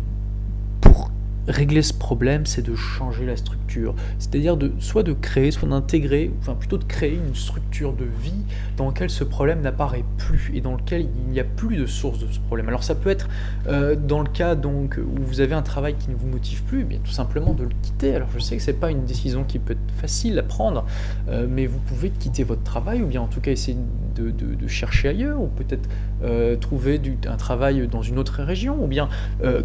régler 1.47 1.81
ce 1.81 1.93
problème, 1.93 2.45
c'est 2.45 2.61
de 2.61 2.75
changer 2.75 3.25
la 3.25 3.37
structure. 3.37 3.95
C'est-à-dire 4.19 4.57
de 4.57 4.71
soit 4.79 5.03
de 5.03 5.13
créer, 5.13 5.51
soit 5.51 5.67
d'intégrer, 5.67 6.31
enfin 6.39 6.55
plutôt 6.55 6.77
de 6.77 6.83
créer 6.83 7.15
une 7.15 7.35
structure 7.35 7.93
de 7.93 8.05
vie 8.05 8.43
dans 8.77 8.87
laquelle 8.87 9.09
ce 9.09 9.23
problème 9.23 9.61
n'apparaît 9.61 10.03
plus 10.17 10.51
et 10.53 10.61
dans 10.61 10.75
lequel 10.75 11.01
il 11.01 11.31
n'y 11.31 11.39
a 11.39 11.43
plus 11.43 11.77
de 11.77 11.85
source 11.85 12.19
de 12.19 12.27
ce 12.31 12.39
problème. 12.39 12.67
Alors 12.67 12.83
ça 12.83 12.95
peut 12.95 13.09
être 13.09 13.27
euh, 13.67 13.95
dans 13.95 14.21
le 14.21 14.29
cas 14.29 14.55
donc 14.55 14.97
où 14.97 15.23
vous 15.23 15.41
avez 15.41 15.53
un 15.53 15.61
travail 15.61 15.95
qui 15.95 16.09
ne 16.09 16.15
vous 16.15 16.27
motive 16.27 16.63
plus, 16.63 16.83
bien 16.83 16.99
tout 17.03 17.11
simplement 17.11 17.53
de 17.53 17.63
le 17.63 17.71
quitter. 17.81 18.15
Alors 18.15 18.29
je 18.33 18.39
sais 18.39 18.57
que 18.57 18.63
c'est 18.63 18.73
pas 18.73 18.91
une 18.91 19.05
décision 19.05 19.43
qui 19.43 19.59
peut 19.59 19.73
être 19.73 19.93
facile 19.97 20.39
à 20.39 20.43
prendre, 20.43 20.85
euh, 21.29 21.47
mais 21.49 21.65
vous 21.65 21.79
pouvez 21.79 22.09
quitter 22.09 22.43
votre 22.43 22.63
travail 22.63 23.01
ou 23.01 23.07
bien 23.07 23.21
en 23.21 23.27
tout 23.27 23.41
cas 23.41 23.51
essayer 23.51 23.77
de, 24.15 24.67
chercher 24.67 25.09
ailleurs 25.09 25.41
ou 25.41 25.47
peut-être 25.47 25.87
euh, 26.25 26.55
trouver 26.55 27.01
un 27.27 27.37
travail 27.37 27.87
dans 27.87 28.01
une 28.01 28.19
autre 28.19 28.41
région 28.43 28.83
ou 28.83 28.87
bien 28.87 29.09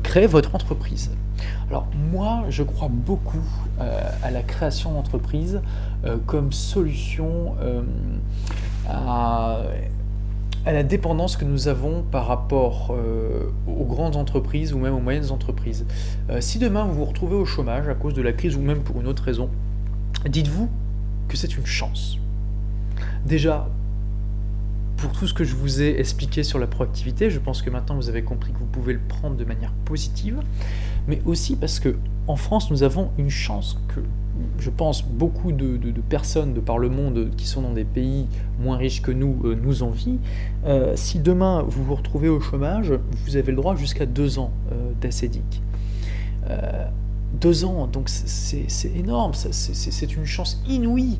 créer 0.03 0.27
votre 0.27 0.55
entreprise. 0.55 1.11
Alors 1.69 1.87
moi, 2.13 2.45
je 2.49 2.63
crois 2.63 2.89
beaucoup 2.91 3.43
euh, 3.81 4.11
à 4.23 4.31
la 4.31 4.43
création 4.43 4.93
d'entreprise 4.93 5.61
euh, 6.05 6.17
comme 6.27 6.53
solution 6.53 7.55
euh, 7.61 7.83
à 8.89 9.63
la 10.67 10.83
dépendance 10.83 11.37
que 11.37 11.45
nous 11.45 11.69
avons 11.69 12.03
par 12.03 12.27
rapport 12.27 12.95
aux 13.67 13.85
grandes 13.85 14.17
entreprises 14.17 14.75
ou 14.75 14.79
même 14.79 14.95
aux 14.95 15.01
moyennes 15.01 15.31
entreprises. 15.31 15.87
si 16.41 16.59
demain 16.59 16.85
vous 16.85 16.95
vous 16.95 17.05
retrouvez 17.05 17.37
au 17.37 17.47
chômage 17.47 17.89
à 17.89 17.95
cause 17.95 18.15
de 18.15 18.21
la 18.21 18.33
crise 18.33 18.57
ou 18.57 18.61
même 18.61 18.81
pour 18.81 19.01
une 19.01 19.07
autre 19.07 19.23
raison, 19.23 19.49
dites-vous 20.29 20.69
que 21.29 21.37
c'est 21.37 21.57
une 21.57 21.65
chance. 21.65 22.19
Déjà, 23.25 23.69
pour 25.01 25.13
tout 25.13 25.27
ce 25.27 25.35
que 25.35 25.45
je 25.45 25.55
vous 25.55 25.81
ai 25.81 25.99
expliqué 25.99 26.43
sur 26.43 26.59
la 26.59 26.67
proactivité, 26.67 27.31
je 27.31 27.39
pense 27.39 27.63
que 27.63 27.71
maintenant 27.71 27.97
vous 27.97 28.09
avez 28.11 28.23
compris 28.23 28.53
que 28.53 28.59
vous 28.59 28.67
pouvez 28.67 28.93
le 28.93 29.01
prendre 29.01 29.35
de 29.37 29.45
manière 29.45 29.73
positive, 29.85 30.41
mais 31.09 31.23
aussi 31.25 31.57
parce 31.57 31.81
que 31.81 31.97
en 32.27 32.37
France 32.37 32.71
nous 32.71 32.83
avons 32.83 33.11
une 33.17 33.31
chance 33.31 33.79
que 33.89 34.01
je 34.59 34.71
pense 34.71 35.03
beaucoup 35.03 35.53
de, 35.53 35.79
personnes 36.09 36.53
de 36.53 36.61
par 36.61 36.79
le 36.79 36.89
monde 36.89 37.31
qui 37.37 37.47
sont 37.47 37.63
dans 37.63 37.73
des 37.73 37.85
pays 37.85 38.27
moins 38.59 38.77
riches 38.77 39.03
que 39.03 39.11
nous 39.11 39.41
euh, 39.45 39.55
nous 39.55 39.83
envient. 39.83 40.19
Euh, 40.67 40.93
si 40.97 41.19
demain 41.19 41.63
vous 41.67 41.85
vous 41.85 41.95
retrouvez 41.95 42.29
au 42.29 42.41
chômage, 42.41 42.93
vous 43.25 43.37
avez 43.37 43.53
le 43.53 43.57
droit 43.57 43.77
jusqu'à 43.77 44.07
deux 44.07 44.39
ans 44.39 44.53
euh, 44.73 44.93
d'acédique. 45.01 45.63
deux 47.33 47.65
ans, 47.65 47.87
donc 47.87 48.09
c'est 48.09 48.93
énorme, 48.97 49.33
c'est 49.35 50.17
une 50.17 50.27
chance 50.27 50.63
inouïe. 50.69 51.19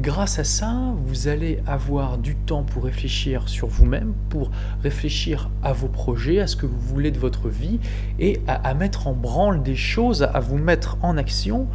Grâce 0.00 0.38
à 0.38 0.44
ça, 0.44 0.94
vous 1.06 1.26
allez 1.26 1.58
avoir 1.66 2.18
du 2.18 2.36
temps 2.36 2.62
pour 2.62 2.84
réfléchir 2.84 3.48
sur 3.48 3.66
vous-même, 3.66 4.12
pour 4.28 4.52
réfléchir 4.84 5.50
à 5.64 5.72
vos 5.72 5.88
projets, 5.88 6.38
à 6.38 6.46
ce 6.46 6.54
que 6.54 6.66
vous 6.66 6.78
voulez 6.78 7.10
de 7.10 7.18
votre 7.18 7.48
vie 7.48 7.80
et 8.20 8.40
à, 8.46 8.74
mettre 8.74 9.08
en 9.08 9.12
branle 9.12 9.60
des 9.64 9.74
choses, 9.74 10.22
à 10.22 10.38
vous 10.38 10.56
mettre 10.56 10.98
en 11.02 11.16
action 11.16 11.66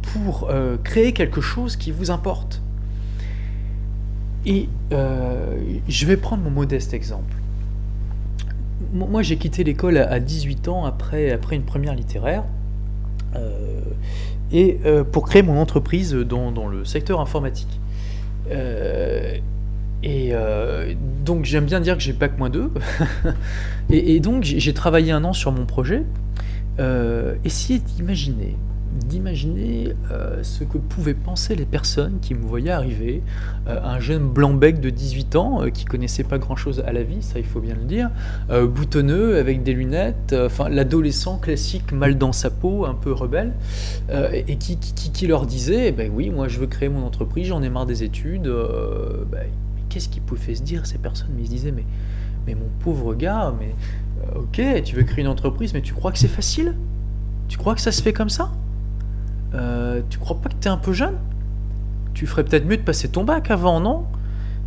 pour 0.00 0.48
euh, 0.48 0.78
créer 0.82 1.12
quelque 1.12 1.42
chose 1.42 1.76
qui 1.76 1.90
vous 1.90 2.10
importe. 2.10 2.62
Et 4.46 4.70
euh, 4.92 5.58
je 5.86 6.06
vais 6.06 6.16
prendre 6.16 6.44
mon 6.44 6.50
modeste 6.50 6.94
exemple. 6.94 7.34
Moi, 8.94 9.22
j'ai 9.22 9.36
quitté 9.36 9.64
l'école 9.64 9.98
à 9.98 10.18
18 10.18 10.68
ans 10.68 10.86
après, 10.86 11.38
une 11.52 11.64
première 11.64 11.94
littéraire. 11.94 12.44
Euh, 13.34 13.80
et 14.52 14.78
euh, 14.84 15.04
pour 15.04 15.26
créer 15.26 15.42
mon 15.42 15.58
entreprise 15.58 16.12
dans, 16.12 16.52
dans 16.52 16.68
le 16.68 16.84
secteur 16.84 17.20
informatique. 17.20 17.80
Euh, 18.50 19.36
et 20.02 20.30
euh, 20.32 20.94
donc 21.24 21.44
j'aime 21.44 21.64
bien 21.64 21.80
dire 21.80 21.96
que 21.96 22.02
j'ai 22.02 22.12
bac 22.12 22.38
moins 22.38 22.50
2. 22.50 22.70
et, 23.90 24.14
et, 24.14 24.20
donc 24.20 24.44
j'ai 24.44 24.74
travaillé 24.74 25.12
un 25.12 25.24
an 25.24 25.32
sur 25.32 25.52
mon 25.52 25.66
projet. 25.66 26.04
essayez 27.44 27.80
d'imaginer 27.80 28.56
d'imaginer 28.96 29.94
euh, 30.10 30.42
ce 30.42 30.64
que 30.64 30.78
pouvaient 30.78 31.14
penser 31.14 31.54
les 31.54 31.64
personnes 31.64 32.18
qui 32.20 32.34
me 32.34 32.44
voyaient 32.44 32.70
arriver, 32.70 33.22
euh, 33.68 33.80
un 33.82 34.00
jeune 34.00 34.28
blanc-bec 34.28 34.80
de 34.80 34.90
18 34.90 35.36
ans 35.36 35.62
euh, 35.62 35.70
qui 35.70 35.84
connaissait 35.84 36.24
pas 36.24 36.38
grand-chose 36.38 36.82
à 36.86 36.92
la 36.92 37.02
vie, 37.02 37.22
ça 37.22 37.38
il 37.38 37.44
faut 37.44 37.60
bien 37.60 37.74
le 37.74 37.84
dire, 37.84 38.10
boutonneux 38.48 39.38
avec 39.38 39.62
des 39.62 39.72
lunettes, 39.72 40.34
l'adolescent 40.70 41.38
classique 41.38 41.92
mal 41.92 42.18
dans 42.18 42.32
sa 42.32 42.50
peau, 42.50 42.86
un 42.86 42.94
peu 42.94 43.12
rebelle, 43.12 43.52
et 44.32 44.56
qui, 44.56 44.76
qui, 44.78 45.26
leur 45.26 45.46
disait, 45.46 45.88
eh 45.88 45.92
ben 45.92 46.10
oui, 46.14 46.30
moi 46.30 46.48
je 46.48 46.58
veux 46.58 46.66
créer 46.66 46.88
mon 46.88 47.04
entreprise, 47.04 47.46
j'en 47.46 47.62
ai 47.62 47.68
marre 47.68 47.86
des 47.86 48.02
études. 48.02 48.50
Ben, 49.30 49.46
qu'est-ce 49.88 50.08
qu'ils 50.08 50.22
pouvaient 50.22 50.54
se 50.54 50.62
dire 50.62 50.86
ces 50.86 50.98
personnes? 50.98 51.30
Mais 51.36 51.42
ils 51.42 51.46
se 51.46 51.50
disaient, 51.50 51.72
mais, 51.72 51.84
mais 52.46 52.54
mon 52.54 52.68
pauvre 52.80 53.14
gars, 53.14 53.54
mais 53.58 53.74
ok, 54.34 54.82
tu 54.84 54.96
veux 54.96 55.02
créer 55.02 55.24
une 55.24 55.30
entreprise, 55.30 55.74
mais 55.74 55.82
tu 55.82 55.94
crois 55.94 56.12
que 56.12 56.18
c'est 56.18 56.28
facile? 56.28 56.74
Tu 57.48 57.58
crois 57.58 57.74
que 57.74 57.80
ça 57.80 57.92
se 57.92 58.02
fait 58.02 58.12
comme 58.12 58.30
ça? 58.30 58.50
Euh, 59.54 60.00
tu 60.10 60.18
crois 60.18 60.36
pas 60.36 60.48
que 60.48 60.54
t'es 60.54 60.68
un 60.68 60.76
peu 60.76 60.92
jeune? 60.92 61.16
Tu 62.14 62.26
ferais 62.26 62.44
peut-être 62.44 62.66
mieux 62.66 62.76
de 62.76 62.82
passer 62.82 63.08
ton 63.08 63.24
bac 63.24 63.50
avant, 63.50 63.80
non? 63.80 64.04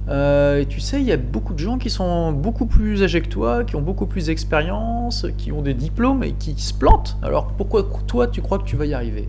Euh, 0.09 0.61
et 0.61 0.65
tu 0.65 0.79
sais, 0.79 0.99
il 0.99 1.07
y 1.07 1.11
a 1.11 1.17
beaucoup 1.17 1.53
de 1.53 1.59
gens 1.59 1.77
qui 1.77 1.89
sont 1.89 2.31
beaucoup 2.31 2.65
plus 2.65 3.03
âgés 3.03 3.21
que 3.21 3.27
toi, 3.27 3.63
qui 3.63 3.75
ont 3.75 3.81
beaucoup 3.81 4.07
plus 4.07 4.25
d'expérience, 4.25 5.27
qui 5.37 5.51
ont 5.51 5.61
des 5.61 5.75
diplômes 5.75 6.23
et 6.23 6.33
qui 6.33 6.59
se 6.59 6.73
plantent. 6.73 7.17
Alors 7.21 7.47
pourquoi 7.57 7.87
toi 8.07 8.27
tu 8.27 8.41
crois 8.41 8.57
que 8.57 8.65
tu 8.65 8.75
vas 8.75 8.85
y 8.85 8.93
arriver? 8.93 9.27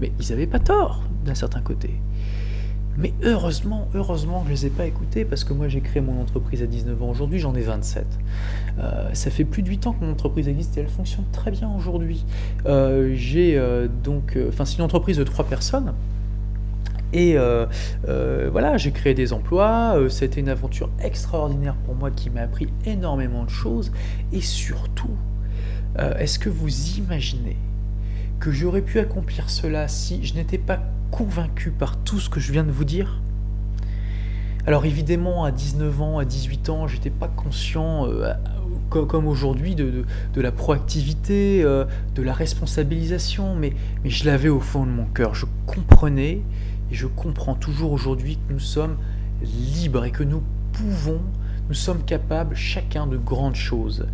Mais 0.00 0.12
ils 0.20 0.30
n'avaient 0.30 0.46
pas 0.46 0.60
tort 0.60 1.02
d'un 1.24 1.34
certain 1.34 1.60
côté. 1.60 2.00
Mais 2.98 3.14
heureusement, 3.22 3.88
heureusement 3.94 4.40
que 4.40 4.46
je 4.46 4.50
ne 4.50 4.56
les 4.56 4.66
ai 4.66 4.70
pas 4.70 4.84
écoutés 4.84 5.24
parce 5.24 5.44
que 5.44 5.52
moi 5.52 5.68
j'ai 5.68 5.80
créé 5.80 6.02
mon 6.02 6.20
entreprise 6.20 6.64
à 6.64 6.66
19 6.66 7.00
ans. 7.00 7.10
Aujourd'hui 7.10 7.38
j'en 7.38 7.54
ai 7.54 7.60
27. 7.60 8.04
Euh, 8.80 9.08
ça 9.12 9.30
fait 9.30 9.44
plus 9.44 9.62
de 9.62 9.68
8 9.68 9.86
ans 9.86 9.92
que 9.92 10.04
mon 10.04 10.10
entreprise 10.10 10.48
existe 10.48 10.76
et 10.76 10.80
elle 10.80 10.88
fonctionne 10.88 11.24
très 11.30 11.52
bien 11.52 11.70
aujourd'hui. 11.76 12.26
Euh, 12.66 13.12
j'ai 13.14 13.56
euh, 13.56 13.86
donc, 13.86 14.36
enfin 14.48 14.64
c'est 14.64 14.78
une 14.78 14.84
entreprise 14.84 15.16
de 15.16 15.22
3 15.24 15.44
personnes. 15.44 15.94
Et 17.12 17.36
voilà, 18.50 18.76
j'ai 18.76 18.90
créé 18.90 19.14
des 19.14 19.32
emplois, 19.32 19.96
c'était 20.10 20.40
une 20.40 20.50
aventure 20.50 20.90
extraordinaire 21.00 21.74
pour 21.86 21.94
moi 21.94 22.10
qui 22.10 22.28
m'a 22.28 22.42
appris 22.42 22.68
énormément 22.84 23.44
de 23.44 23.50
choses. 23.50 23.92
Et 24.32 24.42
surtout, 24.42 25.16
est-ce 26.18 26.38
que 26.38 26.50
vous 26.50 26.98
imaginez 26.98 27.56
que 28.40 28.50
j'aurais 28.50 28.82
pu 28.82 28.98
accomplir 28.98 29.48
cela 29.48 29.88
si 29.88 30.22
je 30.24 30.34
n'étais 30.34 30.58
pas 30.58 30.80
convaincu 31.10 31.70
par 31.70 31.96
tout 31.98 32.20
ce 32.20 32.28
que 32.28 32.40
je 32.40 32.52
viens 32.52 32.64
de 32.64 32.70
vous 32.70 32.84
dire 32.84 33.20
alors 34.68 34.84
évidemment, 34.84 35.44
à 35.44 35.50
19 35.50 36.02
ans, 36.02 36.18
à 36.18 36.26
18 36.26 36.68
ans, 36.68 36.86
j'étais 36.86 37.08
pas 37.08 37.26
conscient, 37.28 38.06
euh, 38.06 38.34
comme, 38.90 39.26
aujourd'hui, 39.26 39.74
de, 39.74 40.04
la 40.36 40.52
proactivité, 40.52 41.62
euh, 41.64 41.86
de 42.14 42.22
la 42.22 42.34
responsabilisation, 42.34 43.54
mais, 43.54 43.72
mais 44.04 44.10
je 44.10 44.26
l'avais 44.26 44.50
au 44.50 44.60
fond 44.60 44.84
de 44.84 44.90
mon 44.90 45.06
cœur. 45.06 45.34
Je 45.34 45.46
comprenais, 45.66 46.42
et 46.90 46.94
je 46.94 47.06
comprends 47.06 47.54
toujours 47.54 47.92
aujourd'hui 47.92 48.36
que 48.36 48.52
nous 48.52 48.60
sommes 48.60 48.98
libres 49.42 50.04
et 50.04 50.10
que 50.10 50.22
nous 50.22 50.42
pouvons, 50.72 51.22
nous 51.68 51.74
sommes 51.74 52.04
capables 52.04 52.54
chacun 52.54 53.06
de 53.06 53.16
grandes 53.16 53.56
choses. 53.56 54.06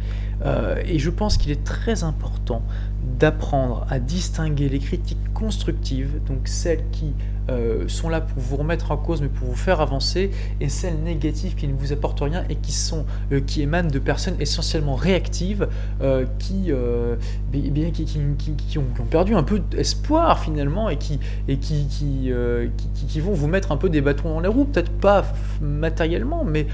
Euh, 0.42 0.82
et 0.86 0.98
je 0.98 1.10
pense 1.10 1.36
qu'il 1.36 1.52
est 1.52 1.64
très 1.64 2.04
important 2.04 2.62
d'apprendre 3.18 3.86
à 3.90 3.98
distinguer 3.98 4.68
les 4.68 4.78
critiques 4.78 5.18
constructives, 5.34 6.20
donc 6.26 6.48
celles 6.48 6.84
qui 6.90 7.12
euh, 7.50 7.86
sont 7.86 8.08
là 8.08 8.22
pour 8.22 8.40
vous 8.40 8.56
remettre 8.56 8.90
en 8.92 8.96
cause 8.96 9.20
mais 9.20 9.28
pour 9.28 9.46
vous 9.48 9.56
faire 9.56 9.82
avancer, 9.82 10.30
et 10.60 10.70
celles 10.70 10.98
négatives 11.00 11.54
qui 11.54 11.68
ne 11.68 11.74
vous 11.74 11.92
apportent 11.92 12.20
rien 12.20 12.44
et 12.48 12.56
qui, 12.56 12.72
sont, 12.72 13.04
euh, 13.30 13.40
qui 13.40 13.60
émanent 13.60 13.90
de 13.90 13.98
personnes 13.98 14.36
essentiellement 14.40 14.94
réactives 14.94 15.68
qui, 16.38 16.72
bien, 17.52 17.90
qui, 17.90 18.78
ont, 18.78 19.04
perdu 19.10 19.34
un 19.34 19.42
peu 19.42 19.58
d'espoir 19.58 20.38
finalement 20.38 20.88
et 20.88 20.96
qui, 20.96 21.20
et 21.46 21.58
qui, 21.58 21.86
qui, 21.86 23.20
vont 23.20 23.32
vous 23.32 23.48
mettre 23.48 23.70
un 23.70 23.76
peu 23.76 23.90
des 23.90 24.00
bâtons 24.00 24.30
dans 24.30 24.40
les 24.40 24.48
roues, 24.48 24.64
peut-être 24.64 24.92
pas 24.92 25.24
matériellement, 25.60 26.44
mais 26.44 26.66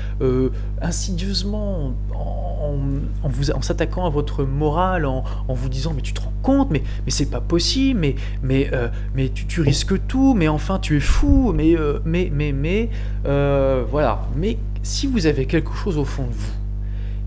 insidieusement 0.81 1.92
en, 2.14 2.77
en, 3.23 3.29
vous, 3.29 3.49
en 3.54 3.62
s'attaquant 3.62 4.06
à 4.06 4.10
votre 4.10 4.44
morale, 4.44 5.06
en, 5.06 5.24
en 5.48 5.54
vous 5.54 5.68
disant 5.68 5.92
mais 5.94 6.02
tu 6.02 6.12
te 6.12 6.20
rends 6.20 6.32
compte, 6.42 6.70
mais, 6.70 6.82
mais 7.04 7.10
c'est 7.10 7.30
pas 7.30 7.40
possible, 7.40 8.00
mais, 8.00 8.14
mais, 8.42 8.70
euh, 8.72 8.88
tu, 9.34 9.60
risques 9.60 10.06
tout, 10.06 10.34
mais 10.34 10.48
enfin 10.48 10.78
tu 10.78 10.96
es 10.96 11.00
fou, 11.00 11.52
mais, 11.54 11.76
euh, 11.76 12.00
mais, 12.04 12.30
mais, 12.32 12.52
mais, 12.52 12.90
euh, 13.26 13.84
voilà. 13.90 14.22
Mais 14.36 14.58
si 14.82 15.06
vous 15.06 15.26
avez 15.26 15.46
quelque 15.46 15.72
chose 15.72 15.98
au 15.98 16.04
fond 16.04 16.24
de 16.24 16.32
vous, 16.32 16.52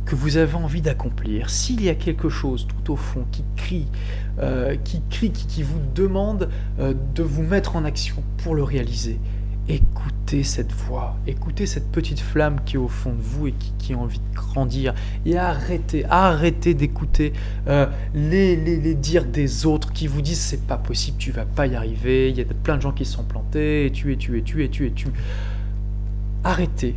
que 0.05 0.15
vous 0.15 0.37
avez 0.37 0.55
envie 0.55 0.81
d'accomplir, 0.81 1.49
s'il 1.49 1.81
y 1.81 1.89
a 1.89 1.95
quelque 1.95 2.27
chose 2.27 2.67
tout 2.67 2.93
au 2.93 2.95
fond 2.95 3.25
qui 3.31 3.43
crie, 3.55 3.87
qui 4.83 5.01
crie, 5.09 5.31
qui 5.31 5.63
vous 5.63 5.79
demande 5.95 6.49
de 6.77 7.23
vous 7.23 7.43
mettre 7.43 7.77
en 7.77 7.85
action 7.85 8.21
pour 8.37 8.53
le 8.53 8.63
réaliser, 8.63 9.17
écoutez 9.67 10.43
cette 10.43 10.71
voix, 10.71 11.15
écoutez 11.27 11.65
cette 11.65 11.91
petite 11.91 12.19
flamme 12.19 12.59
qui 12.65 12.75
est 12.75 12.79
au 12.79 12.87
fond 12.87 13.11
de 13.11 13.21
vous 13.21 13.47
et 13.47 13.53
qui, 13.79 13.93
a 13.93 13.97
envie 13.97 14.19
de 14.19 14.35
grandir. 14.35 14.93
Et 15.25 15.37
arrêtez, 15.37 16.05
arrêtez 16.09 16.73
d'écouter 16.73 17.33
euh, 17.67 17.87
les, 18.13 18.55
les, 18.55 18.95
dires 18.95 19.25
des 19.25 19.65
autres 19.65 19.93
qui 19.93 20.07
vous 20.07 20.21
disent 20.21 20.39
c'est 20.39 20.65
pas 20.65 20.77
possible, 20.77 21.17
tu 21.17 21.31
vas 21.31 21.45
pas 21.45 21.67
y 21.67 21.75
arriver, 21.75 22.29
il 22.29 22.37
y 22.37 22.41
a 22.41 22.45
plein 22.45 22.77
de 22.77 22.81
gens 22.81 22.91
qui 22.91 23.05
se 23.05 23.13
sont 23.13 23.23
plantés, 23.23 23.85
et 23.85 23.91
tu 23.91 24.11
es, 24.11 24.17
tu 24.17 24.37
es, 24.37 24.41
tu 24.41 24.63
es, 24.63 24.69
tu 24.69 24.87
es, 24.87 24.91
tu. 24.91 25.07
Arrêtez 26.43 26.95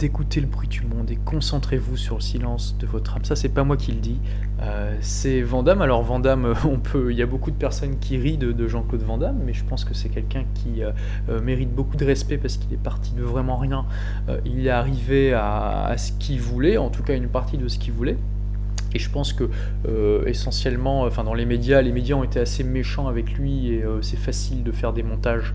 d'écouter 0.00 0.40
le 0.40 0.46
bruit 0.46 0.66
du 0.66 0.80
monde 0.80 1.10
et 1.10 1.16
concentrez-vous 1.16 1.98
sur 1.98 2.14
le 2.14 2.20
silence 2.22 2.74
de 2.78 2.86
votre 2.86 3.16
âme. 3.16 3.24
Ça, 3.26 3.36
c'est 3.36 3.50
pas 3.50 3.64
moi 3.64 3.76
qui 3.76 3.92
le 3.92 4.00
dis, 4.00 4.18
euh, 4.62 4.96
c'est 5.02 5.42
Vandamme. 5.42 5.82
Alors 5.82 6.02
Vandamme, 6.02 6.54
on 6.66 6.78
peut, 6.78 7.12
il 7.12 7.18
y 7.18 7.22
a 7.22 7.26
beaucoup 7.26 7.50
de 7.50 7.56
personnes 7.56 7.98
qui 7.98 8.16
rient 8.16 8.38
de, 8.38 8.66
Jean-Claude 8.66 9.02
Vandamme, 9.02 9.38
mais 9.44 9.52
je 9.52 9.62
pense 9.62 9.84
que 9.84 9.92
c'est 9.92 10.08
quelqu'un 10.08 10.44
qui 10.54 10.82
euh, 10.82 10.92
euh, 11.28 11.42
mérite 11.42 11.74
beaucoup 11.74 11.98
de 11.98 12.04
respect 12.06 12.38
parce 12.38 12.56
qu'il 12.56 12.72
est 12.72 12.82
parti 12.82 13.12
de 13.12 13.22
vraiment 13.22 13.58
rien. 13.58 13.84
il 14.46 14.66
est 14.66 14.70
arrivé 14.70 15.34
à, 15.34 15.94
ce 15.98 16.12
qu'il 16.12 16.40
voulait, 16.40 16.78
en 16.78 16.88
tout 16.88 17.02
cas 17.02 17.14
une 17.14 17.28
partie 17.28 17.58
de 17.58 17.68
ce 17.68 17.78
qu'il 17.78 17.92
voulait. 17.92 18.16
Et 18.94 18.98
je 18.98 19.10
pense 19.10 19.32
que 19.32 19.50
essentiellement, 20.26 21.02
enfin 21.02 21.24
dans 21.24 21.34
les 21.34 21.44
médias, 21.44 21.80
les 21.82 21.92
médias 21.92 22.16
ont 22.16 22.24
été 22.24 22.40
assez 22.40 22.64
méchants 22.64 23.06
avec 23.06 23.34
lui 23.34 23.68
et 23.68 23.84
c'est 24.00 24.18
facile 24.18 24.64
de 24.64 24.72
faire 24.72 24.92
des 24.92 25.02
montages 25.02 25.54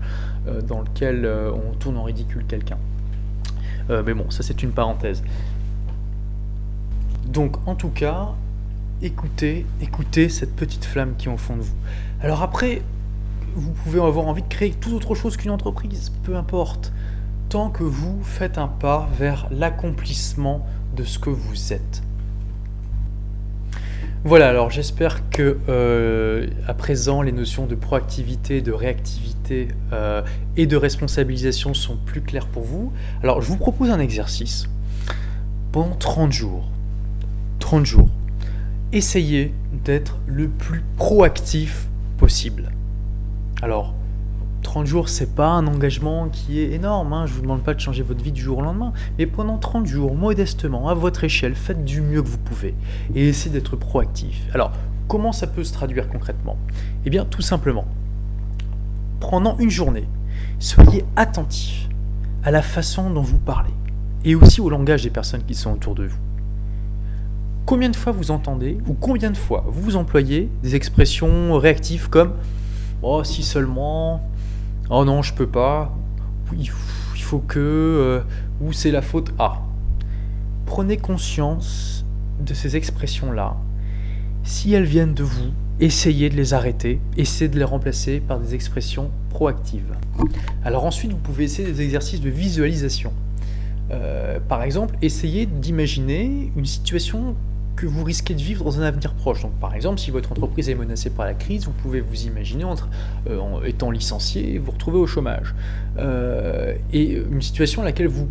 dans 0.66 0.82
lesquels 0.82 1.26
on 1.26 1.74
tourne 1.74 1.96
en 1.98 2.04
ridicule 2.04 2.44
quelqu'un. 2.46 2.78
Euh, 3.90 4.02
mais 4.04 4.14
bon, 4.14 4.30
ça 4.30 4.42
c'est 4.42 4.62
une 4.62 4.72
parenthèse. 4.72 5.22
Donc 7.26 7.56
en 7.66 7.74
tout 7.74 7.88
cas, 7.90 8.30
écoutez, 9.02 9.66
écoutez 9.80 10.28
cette 10.28 10.54
petite 10.54 10.84
flamme 10.84 11.14
qui 11.16 11.28
est 11.28 11.32
au 11.32 11.36
fond 11.36 11.56
de 11.56 11.62
vous. 11.62 11.76
Alors 12.20 12.42
après, 12.42 12.82
vous 13.54 13.72
pouvez 13.72 14.00
avoir 14.00 14.26
envie 14.26 14.42
de 14.42 14.48
créer 14.48 14.72
tout 14.72 14.94
autre 14.94 15.14
chose 15.14 15.36
qu'une 15.36 15.50
entreprise, 15.50 16.12
peu 16.24 16.36
importe. 16.36 16.92
tant 17.48 17.70
que 17.70 17.84
vous 17.84 18.22
faites 18.24 18.58
un 18.58 18.66
pas 18.66 19.08
vers 19.18 19.46
l'accomplissement 19.52 20.66
de 20.96 21.04
ce 21.04 21.18
que 21.18 21.30
vous 21.30 21.72
êtes. 21.72 22.02
Voilà, 24.26 24.48
alors 24.48 24.70
j'espère 24.70 25.30
que 25.30 25.56
euh, 25.68 26.48
à 26.66 26.74
présent 26.74 27.22
les 27.22 27.30
notions 27.30 27.64
de 27.64 27.76
proactivité, 27.76 28.60
de 28.60 28.72
réactivité 28.72 29.68
euh, 29.92 30.20
et 30.56 30.66
de 30.66 30.76
responsabilisation 30.76 31.74
sont 31.74 31.94
plus 31.94 32.22
claires 32.22 32.48
pour 32.48 32.64
vous. 32.64 32.92
Alors 33.22 33.40
je 33.40 33.46
vous 33.46 33.56
propose 33.56 33.88
un 33.88 34.00
exercice. 34.00 34.68
Pendant 35.70 35.94
30 35.94 36.32
jours, 36.32 36.68
30 37.60 37.86
jours, 37.86 38.10
essayez 38.92 39.54
d'être 39.84 40.18
le 40.26 40.48
plus 40.48 40.82
proactif 40.96 41.86
possible. 42.18 42.72
Alors, 43.62 43.94
30 44.62 44.86
jours, 44.86 45.08
c'est 45.08 45.34
pas 45.34 45.48
un 45.48 45.66
engagement 45.66 46.28
qui 46.28 46.60
est 46.60 46.72
énorme. 46.72 47.12
Hein. 47.12 47.26
Je 47.26 47.32
vous 47.34 47.42
demande 47.42 47.62
pas 47.62 47.74
de 47.74 47.80
changer 47.80 48.02
votre 48.02 48.22
vie 48.22 48.32
du 48.32 48.42
jour 48.42 48.58
au 48.58 48.62
lendemain. 48.62 48.92
Mais 49.18 49.26
pendant 49.26 49.58
30 49.58 49.86
jours, 49.86 50.14
modestement, 50.14 50.88
à 50.88 50.94
votre 50.94 51.24
échelle, 51.24 51.54
faites 51.54 51.84
du 51.84 52.00
mieux 52.00 52.22
que 52.22 52.28
vous 52.28 52.38
pouvez. 52.38 52.74
Et 53.14 53.28
essayez 53.28 53.52
d'être 53.52 53.76
proactif. 53.76 54.42
Alors, 54.52 54.72
comment 55.08 55.32
ça 55.32 55.46
peut 55.46 55.64
se 55.64 55.72
traduire 55.72 56.08
concrètement? 56.08 56.56
Eh 57.04 57.10
bien, 57.10 57.24
tout 57.24 57.42
simplement, 57.42 57.86
pendant 59.20 59.56
une 59.58 59.70
journée, 59.70 60.08
soyez 60.58 61.04
attentif 61.16 61.88
à 62.42 62.50
la 62.50 62.62
façon 62.62 63.10
dont 63.10 63.22
vous 63.22 63.38
parlez. 63.38 63.72
Et 64.24 64.34
aussi 64.34 64.60
au 64.60 64.68
langage 64.68 65.02
des 65.02 65.10
personnes 65.10 65.44
qui 65.44 65.54
sont 65.54 65.72
autour 65.72 65.94
de 65.94 66.06
vous. 66.06 66.18
Combien 67.66 67.90
de 67.90 67.96
fois 67.96 68.12
vous 68.12 68.30
entendez, 68.30 68.78
ou 68.86 68.94
combien 68.94 69.30
de 69.30 69.36
fois 69.36 69.64
vous 69.68 69.96
employez 69.96 70.48
des 70.62 70.76
expressions 70.76 71.58
réactives 71.58 72.08
comme 72.08 72.32
Oh, 73.02 73.24
si 73.24 73.42
seulement, 73.42 74.22
Oh 74.90 75.04
non, 75.04 75.22
je 75.22 75.34
peux 75.34 75.46
pas. 75.46 75.96
Il 76.56 76.68
faut 76.68 77.38
que. 77.40 77.58
Euh, 77.58 78.20
ou 78.60 78.72
c'est 78.72 78.90
la 78.90 79.02
faute 79.02 79.32
à. 79.38 79.62
Prenez 80.64 80.96
conscience 80.96 82.04
de 82.40 82.54
ces 82.54 82.76
expressions-là. 82.76 83.56
Si 84.44 84.72
elles 84.72 84.84
viennent 84.84 85.14
de 85.14 85.24
vous, 85.24 85.50
essayez 85.80 86.30
de 86.30 86.36
les 86.36 86.54
arrêter, 86.54 87.00
essayez 87.16 87.48
de 87.48 87.58
les 87.58 87.64
remplacer 87.64 88.20
par 88.20 88.38
des 88.38 88.54
expressions 88.54 89.10
proactives. 89.30 89.94
Alors 90.64 90.84
ensuite, 90.84 91.12
vous 91.12 91.18
pouvez 91.18 91.44
essayer 91.44 91.70
des 91.70 91.82
exercices 91.82 92.20
de 92.20 92.30
visualisation. 92.30 93.12
Euh, 93.90 94.38
par 94.48 94.62
exemple, 94.62 94.96
essayez 95.02 95.46
d'imaginer 95.46 96.52
une 96.56 96.64
situation 96.64 97.36
que 97.76 97.86
vous 97.86 98.02
risquez 98.02 98.34
de 98.34 98.40
vivre 98.40 98.64
dans 98.64 98.80
un 98.80 98.82
avenir 98.82 99.12
proche. 99.14 99.42
Donc, 99.42 99.52
par 99.60 99.74
exemple, 99.74 100.00
si 100.00 100.10
votre 100.10 100.32
entreprise 100.32 100.68
est 100.68 100.74
menacée 100.74 101.10
par 101.10 101.26
la 101.26 101.34
crise, 101.34 101.66
vous 101.66 101.72
pouvez 101.72 102.00
vous 102.00 102.24
imaginer 102.24 102.64
entre, 102.64 102.88
euh, 103.28 103.38
en 103.38 103.62
étant 103.62 103.90
licencié 103.90 104.58
vous 104.58 104.72
retrouver 104.72 104.98
au 104.98 105.06
chômage. 105.06 105.54
Euh, 105.98 106.74
et 106.92 107.12
une 107.12 107.42
situation 107.42 107.82
à 107.82 107.84
laquelle 107.84 108.08
vous 108.08 108.28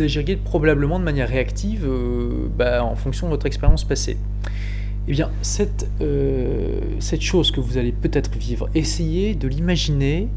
agiriez 0.00 0.36
probablement 0.36 0.98
de 0.98 1.04
manière 1.04 1.28
réactive 1.28 1.86
euh, 1.86 2.48
bah, 2.58 2.84
en 2.84 2.96
fonction 2.96 3.28
de 3.28 3.32
votre 3.32 3.46
expérience 3.46 3.84
passée. 3.84 4.18
Eh 5.06 5.12
bien, 5.12 5.30
cette, 5.40 5.88
cette 6.98 7.22
chose 7.22 7.50
que 7.50 7.60
vous 7.60 7.78
allez 7.78 7.92
peut-être 7.92 8.36
vivre, 8.36 8.68
essayez 8.74 9.34
de 9.34 9.48
l'imaginer, 9.48 10.28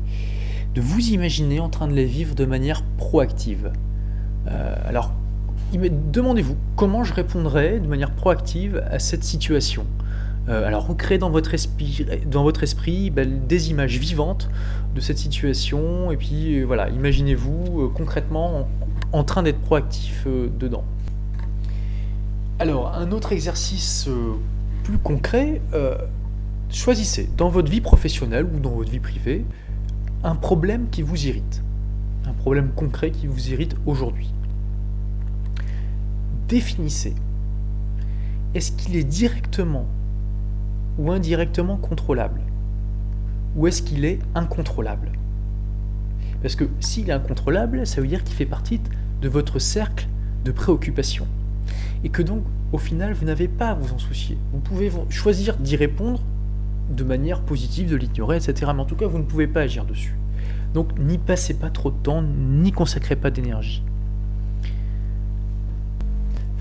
de 0.75 0.79
vous 0.79 1.09
imaginer 1.09 1.59
en 1.59 1.67
train 1.67 1.89
de 1.89 1.93
les 1.93 2.05
vivre 2.05 2.35
de 2.35 2.45
manière 2.45 2.81
proactive. 2.97 3.73
alors, 4.45 5.11
demandez-vous 5.77 6.55
comment 6.75 7.03
je 7.03 7.13
répondrai 7.13 7.79
de 7.79 7.87
manière 7.87 8.11
proactive 8.11 8.83
à 8.89 8.99
cette 8.99 9.23
situation. 9.23 9.85
Euh, 10.49 10.65
alors 10.65 10.87
recréez 10.87 11.19
dans 11.19 11.29
votre 11.29 11.53
esprit, 11.53 12.05
dans 12.25 12.43
votre 12.43 12.63
esprit 12.63 13.09
ben, 13.11 13.45
des 13.47 13.69
images 13.69 13.97
vivantes 13.97 14.49
de 14.95 14.99
cette 14.99 15.19
situation 15.19 16.11
et 16.11 16.17
puis 16.17 16.59
euh, 16.59 16.65
voilà, 16.65 16.89
imaginez-vous 16.89 17.81
euh, 17.81 17.89
concrètement 17.89 18.67
en, 19.13 19.23
train 19.23 19.43
d'être 19.43 19.59
proactif 19.59 20.25
dedans. 20.25 20.83
Alors 22.59 22.93
un 22.93 23.11
autre 23.11 23.33
exercice 23.33 24.09
plus 24.83 24.97
concret, 24.97 25.61
choisissez 26.69 27.29
dans 27.37 27.49
votre 27.49 27.69
vie 27.69 27.81
professionnelle 27.81 28.45
ou 28.45 28.59
dans 28.59 28.71
votre 28.71 28.89
vie 28.89 28.99
privée 28.99 29.45
un 30.23 30.35
problème 30.35 30.87
qui 30.89 31.01
vous 31.01 31.25
irrite, 31.25 31.61
un 32.25 32.33
problème 32.33 32.69
concret 32.75 33.11
qui 33.11 33.27
vous 33.27 33.49
irrite 33.49 33.75
aujourd'hui 33.85 34.31
définissez. 36.51 37.15
Est-ce 38.53 38.73
qu'il 38.73 38.97
est 38.97 39.05
directement 39.05 39.85
ou 40.99 41.09
indirectement 41.09 41.77
contrôlable 41.77 42.41
Ou 43.55 43.67
est-ce 43.67 43.81
qu'il 43.81 44.03
est 44.03 44.19
incontrôlable? 44.35 45.13
Parce 46.41 46.55
que 46.55 46.65
s'il 46.81 47.09
est 47.09 47.13
incontrôlable, 47.13 47.87
ça 47.87 48.01
veut 48.01 48.07
dire 48.07 48.25
qu'il 48.25 48.35
fait 48.35 48.45
partie 48.45 48.81
de 49.21 49.29
votre 49.29 49.59
cercle 49.59 50.09
de 50.43 50.51
préoccupation. 50.51 51.25
Et 52.03 52.09
que 52.09 52.21
donc, 52.21 52.43
au 52.73 52.77
final, 52.77 53.13
vous 53.13 53.25
n'avez 53.25 53.47
pas 53.47 53.69
à 53.69 53.73
vous 53.73 53.93
en 53.93 53.97
soucier. 53.97 54.37
Vous 54.51 54.59
pouvez 54.59 54.91
choisir 55.09 55.55
d'y 55.55 55.77
répondre 55.77 56.19
de 56.89 57.03
manière 57.05 57.41
positive, 57.43 57.89
de 57.89 57.95
l'ignorer, 57.95 58.35
etc. 58.35 58.71
Mais 58.75 58.81
en 58.81 58.85
tout 58.85 58.97
cas, 58.97 59.07
vous 59.07 59.19
ne 59.19 59.23
pouvez 59.23 59.47
pas 59.47 59.61
agir 59.61 59.85
dessus. 59.85 60.17
Donc, 60.73 60.99
n'y 60.99 61.17
passez 61.17 61.53
pas 61.53 61.69
trop 61.69 61.91
de 61.91 61.97
temps, 62.03 62.21
n'y 62.21 62.73
consacrez 62.73 63.15
pas 63.15 63.31
d'énergie. 63.31 63.83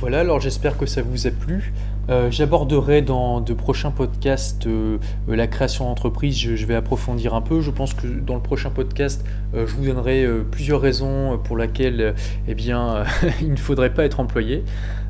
Voilà, 0.00 0.20
alors 0.20 0.40
j'espère 0.40 0.78
que 0.78 0.86
ça 0.86 1.02
vous 1.02 1.26
a 1.26 1.30
plu. 1.30 1.74
Euh, 2.08 2.30
j'aborderai 2.30 3.02
dans 3.02 3.42
de 3.42 3.52
prochains 3.52 3.90
podcasts 3.90 4.66
euh, 4.66 4.96
la 5.28 5.46
création 5.46 5.84
d'entreprise, 5.84 6.38
je, 6.38 6.64
vais 6.64 6.74
approfondir 6.74 7.34
un 7.34 7.42
peu. 7.42 7.60
Je 7.60 7.70
pense 7.70 7.92
que 7.92 8.06
dans 8.06 8.34
le 8.34 8.40
prochain 8.40 8.70
podcast, 8.70 9.22
euh, 9.54 9.66
je 9.66 9.74
vous 9.74 9.84
donnerai 9.84 10.26
plusieurs 10.50 10.80
raisons 10.80 11.38
pour 11.44 11.58
lesquelles 11.58 12.14
eh 12.48 12.54
bien, 12.54 13.04
il 13.42 13.50
ne 13.50 13.56
faudrait 13.56 13.92
pas 13.92 14.06
être 14.06 14.20
employé. 14.20 14.64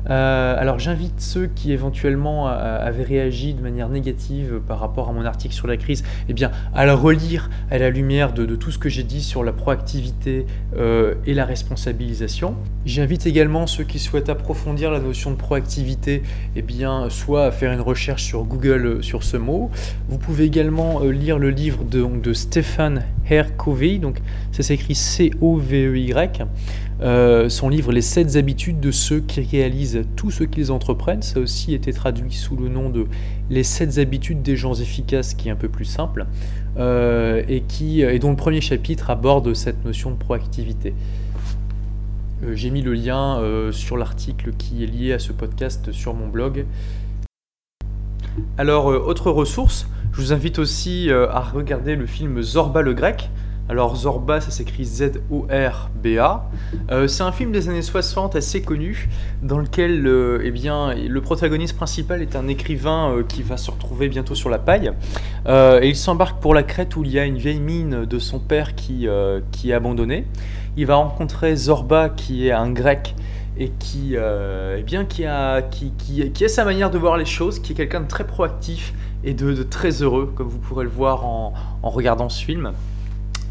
Euh, 0.09 0.55
alors 0.57 0.79
j'invite 0.79 1.19
ceux 1.21 1.47
qui 1.47 1.71
éventuellement 1.71 2.47
avaient 2.47 3.03
réagi 3.03 3.53
de 3.53 3.61
manière 3.61 3.89
négative 3.89 4.59
par 4.67 4.79
rapport 4.79 5.09
à 5.09 5.13
mon 5.13 5.25
article 5.25 5.53
sur 5.53 5.67
la 5.67 5.77
crise, 5.77 6.03
eh 6.29 6.33
bien, 6.33 6.51
à 6.73 6.85
le 6.85 6.93
relire 6.93 7.49
à 7.69 7.77
la 7.77 7.89
lumière 7.89 8.33
de, 8.33 8.45
tout 8.55 8.71
ce 8.71 8.77
que 8.77 8.89
j'ai 8.89 9.03
dit 9.03 9.21
sur 9.21 9.43
la 9.43 9.53
proactivité 9.53 10.45
euh, 10.77 11.15
et 11.25 11.33
la 11.33 11.45
responsabilisation. 11.45 12.55
J'invite 12.85 13.25
également 13.25 13.67
ceux 13.67 13.83
qui 13.83 13.99
souhaitent 13.99 14.29
approfondir 14.29 14.91
la 14.91 14.99
notion 14.99 15.31
de 15.31 15.35
proactivité, 15.35 16.23
eh 16.55 16.61
bien, 16.61 17.09
soit 17.09 17.45
à 17.45 17.51
faire 17.51 17.71
une 17.71 17.81
recherche 17.81 18.23
sur 18.23 18.43
Google 18.43 18.85
euh, 18.85 19.01
sur 19.01 19.23
ce 19.23 19.37
mot. 19.37 19.69
Vous 20.09 20.17
pouvez 20.17 20.45
également 20.45 21.01
lire 21.01 21.37
le 21.37 21.49
livre 21.49 21.83
de, 21.83 22.03
de 22.03 22.33
Stéphane 22.33 23.03
Hercovey, 23.29 23.97
donc 23.97 24.21
ça 24.51 24.63
s'écrit 24.63 24.95
C-O-V-E-Y. 24.95 26.45
Euh, 27.01 27.49
son 27.49 27.67
livre 27.69 27.91
Les 27.91 28.01
7 28.01 28.35
habitudes 28.35 28.79
de 28.79 28.91
ceux 28.91 29.21
qui 29.21 29.41
réalisent 29.41 30.03
tout 30.15 30.29
ce 30.29 30.43
qu'ils 30.43 30.71
entreprennent. 30.71 31.23
Ça 31.23 31.39
a 31.39 31.41
aussi 31.41 31.73
été 31.73 31.93
traduit 31.93 32.33
sous 32.33 32.55
le 32.55 32.69
nom 32.69 32.89
de 32.89 33.07
Les 33.49 33.63
7 33.63 33.97
habitudes 33.97 34.43
des 34.43 34.55
gens 34.55 34.75
efficaces, 34.75 35.33
qui 35.33 35.47
est 35.47 35.51
un 35.51 35.55
peu 35.55 35.69
plus 35.69 35.85
simple, 35.85 36.27
euh, 36.77 37.41
et, 37.47 37.61
qui, 37.61 38.01
et 38.01 38.19
dont 38.19 38.29
le 38.29 38.35
premier 38.35 38.61
chapitre 38.61 39.09
aborde 39.09 39.53
cette 39.55 39.83
notion 39.83 40.11
de 40.11 40.15
proactivité. 40.15 40.93
Euh, 42.43 42.55
j'ai 42.55 42.69
mis 42.69 42.83
le 42.83 42.93
lien 42.93 43.41
sur 43.71 43.97
l'article 43.97 44.51
qui 44.57 44.83
est 44.83 44.87
lié 44.87 45.13
à 45.13 45.19
ce 45.19 45.31
podcast 45.31 45.91
sur 45.91 46.13
mon 46.13 46.27
blog. 46.27 46.65
Alors, 48.57 48.85
autre 48.85 49.31
ressource, 49.31 49.87
je 50.13 50.21
vous 50.21 50.33
invite 50.33 50.59
aussi 50.59 51.09
à 51.11 51.39
regarder 51.39 51.95
le 51.95 52.05
film 52.05 52.41
Zorba 52.41 52.81
le 52.81 52.93
grec, 52.93 53.29
alors 53.71 53.95
Zorba, 53.95 54.41
ça 54.41 54.51
s'écrit 54.51 54.83
Z-O-R-B-A. 54.83 56.49
Euh, 56.91 57.07
c'est 57.07 57.23
un 57.23 57.31
film 57.31 57.53
des 57.53 57.69
années 57.69 57.81
60 57.81 58.35
assez 58.35 58.61
connu, 58.61 59.07
dans 59.43 59.59
lequel 59.59 60.05
euh, 60.07 60.41
eh 60.43 60.51
bien, 60.51 60.93
le 60.93 61.21
protagoniste 61.21 61.77
principal 61.77 62.21
est 62.21 62.35
un 62.35 62.49
écrivain 62.49 63.13
euh, 63.15 63.23
qui 63.23 63.43
va 63.43 63.55
se 63.55 63.71
retrouver 63.71 64.09
bientôt 64.09 64.35
sur 64.35 64.49
la 64.49 64.59
paille. 64.59 64.91
et 65.47 65.87
il 65.87 65.95
s'embarque 65.95 66.41
pour 66.41 66.53
la 66.53 66.63
Crète 66.63 66.97
où 66.97 67.05
il 67.05 67.11
y 67.11 67.17
a 67.17 67.23
une 67.23 67.37
vieille 67.37 67.61
mine 67.61 68.03
de 68.03 68.19
son 68.19 68.39
père 68.39 68.75
qui, 68.75 69.07
qui 69.53 69.71
est 69.71 69.73
abandonnée. 69.73 70.25
Il 70.75 70.85
va 70.85 70.95
rencontrer 70.95 71.55
Zorba 71.55 72.09
qui 72.09 72.47
est 72.47 72.51
un 72.51 72.71
grec 72.71 73.15
et 73.57 73.69
qui, 73.79 74.15
eh 74.15 74.83
bien, 74.83 75.05
qui, 75.05 75.25
a, 75.25 75.61
qui, 75.61 75.93
qui, 75.97 76.43
a 76.43 76.49
sa 76.49 76.65
manière 76.65 76.91
de 76.91 76.97
voir 76.97 77.15
les 77.15 77.25
choses, 77.25 77.59
qui 77.59 77.71
est 77.71 77.75
quelqu'un 77.75 78.01
de 78.01 78.07
très 78.07 78.27
proactif 78.27 78.93
et 79.23 79.33
de, 79.33 79.63
très 79.63 80.01
heureux, 80.01 80.29
comme 80.35 80.49
vous 80.49 80.59
pourrez 80.59 80.83
le 80.83 80.89
voir 80.91 81.25
en 81.25 81.53
regardant 81.83 82.27
ce 82.27 82.43
film. 82.43 82.73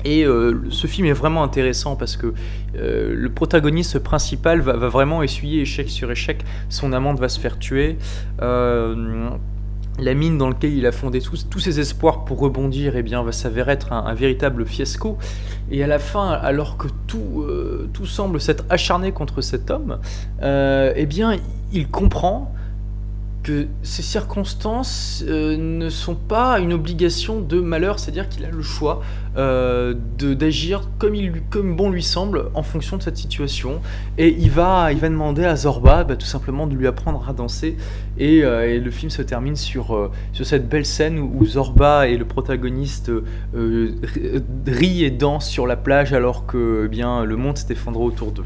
Et 0.05 0.25
euh, 0.25 0.63
ce 0.71 0.87
film 0.87 1.07
est 1.07 1.13
vraiment 1.13 1.43
intéressant 1.43 1.97
parce 1.97 2.17
que 2.17 2.33
euh, 2.77 3.15
le 3.15 3.31
protagoniste 3.31 3.99
principal 3.99 4.61
va, 4.61 4.75
vraiment 4.75 5.23
essuyer 5.23 5.63
échec 5.63 5.89
sur 5.89 6.11
échec. 6.11 6.45
Son 6.69 6.93
amante 6.93 7.19
va 7.21 7.29
se 7.29 7.41
faire 7.41 7.59
tuer. 7.59 7.99
Euh, 8.43 9.31
la 9.99 10.15
mine 10.15 10.39
dans 10.39 10.49
laquelle 10.49 10.73
il 10.73 10.87
a 10.87 10.93
fondé 10.93 11.21
tous, 11.21 11.59
ses 11.59 11.79
espoirs 11.79 12.25
pour 12.25 12.39
rebondir 12.39 12.97
eh 12.97 13.03
bien, 13.03 13.23
va 13.23 13.33
s'avérer 13.33 13.73
être 13.73 13.93
un, 13.93 14.15
véritable 14.15 14.65
fiasco. 14.65 15.19
Et 15.71 15.85
à 15.85 15.87
la 15.87 15.99
fin, 15.99 16.31
alors 16.31 16.79
que 16.79 16.87
tout, 17.07 17.45
tout 17.93 18.07
semble 18.07 18.41
s'être 18.41 18.65
acharné 18.71 19.13
contre 19.13 19.43
cet 19.43 19.71
homme, 19.71 19.99
eh 20.43 21.07
bien, 21.07 21.37
il 21.73 21.89
comprend 21.89 22.55
que 23.43 23.67
ces 23.83 24.03
circonstances 24.03 25.25
euh, 25.27 25.57
ne 25.57 25.89
sont 25.89 26.15
pas 26.15 26.61
une 26.61 26.73
obligation 26.73 27.41
de 27.41 27.61
malheur, 27.61 27.99
c'est-à-dire 27.99 28.29
qu'il 28.29 28.45
a 28.45 28.51
le 28.51 28.63
choix 28.63 29.01
euh, 29.37 29.95
d'agir 30.19 30.83
comme, 30.99 31.15
comme 31.49 31.77
bon 31.77 31.91
lui 31.91 32.03
semble 32.03 32.51
en 32.55 32.63
fonction 32.63 32.99
de 32.99 33.03
cette 33.03 33.17
situation. 33.17 33.81
Et 34.19 34.29
il 34.39 34.51
va, 34.51 34.93
il 34.93 34.99
va 34.99 35.09
demander 35.09 35.45
à 35.45 35.57
Zorba 35.57 36.05
bah, 36.05 36.17
tout 36.17 36.27
simplement 36.27 36.67
de 36.67 36.75
lui 36.75 36.87
apprendre 36.87 37.27
à 37.29 37.33
danser. 37.33 37.77
Et, 38.19 38.45
euh, 38.45 38.79
le 38.79 38.91
film 38.91 39.11
se 39.11 39.23
termine 39.23 39.57
sur, 39.57 40.11
sur 40.33 40.47
cette 40.47 40.69
belle 40.69 40.87
scène 40.87 41.19
où, 41.19 41.45
Zorba 41.45 42.09
et 42.09 42.17
le 42.17 42.25
protagoniste 42.25 43.11
rient 43.55 45.05
et 45.05 45.11
dansent 45.11 45.49
sur 45.49 45.67
la 45.67 45.77
plage 45.77 46.13
alors 46.13 46.47
que 46.47 46.83
eh 46.87 46.89
bien, 46.89 47.25
le 47.25 47.37
monde 47.37 47.57
s'est 47.57 47.73
effondré 47.73 48.03
autour 48.03 48.33
d'eux. 48.33 48.45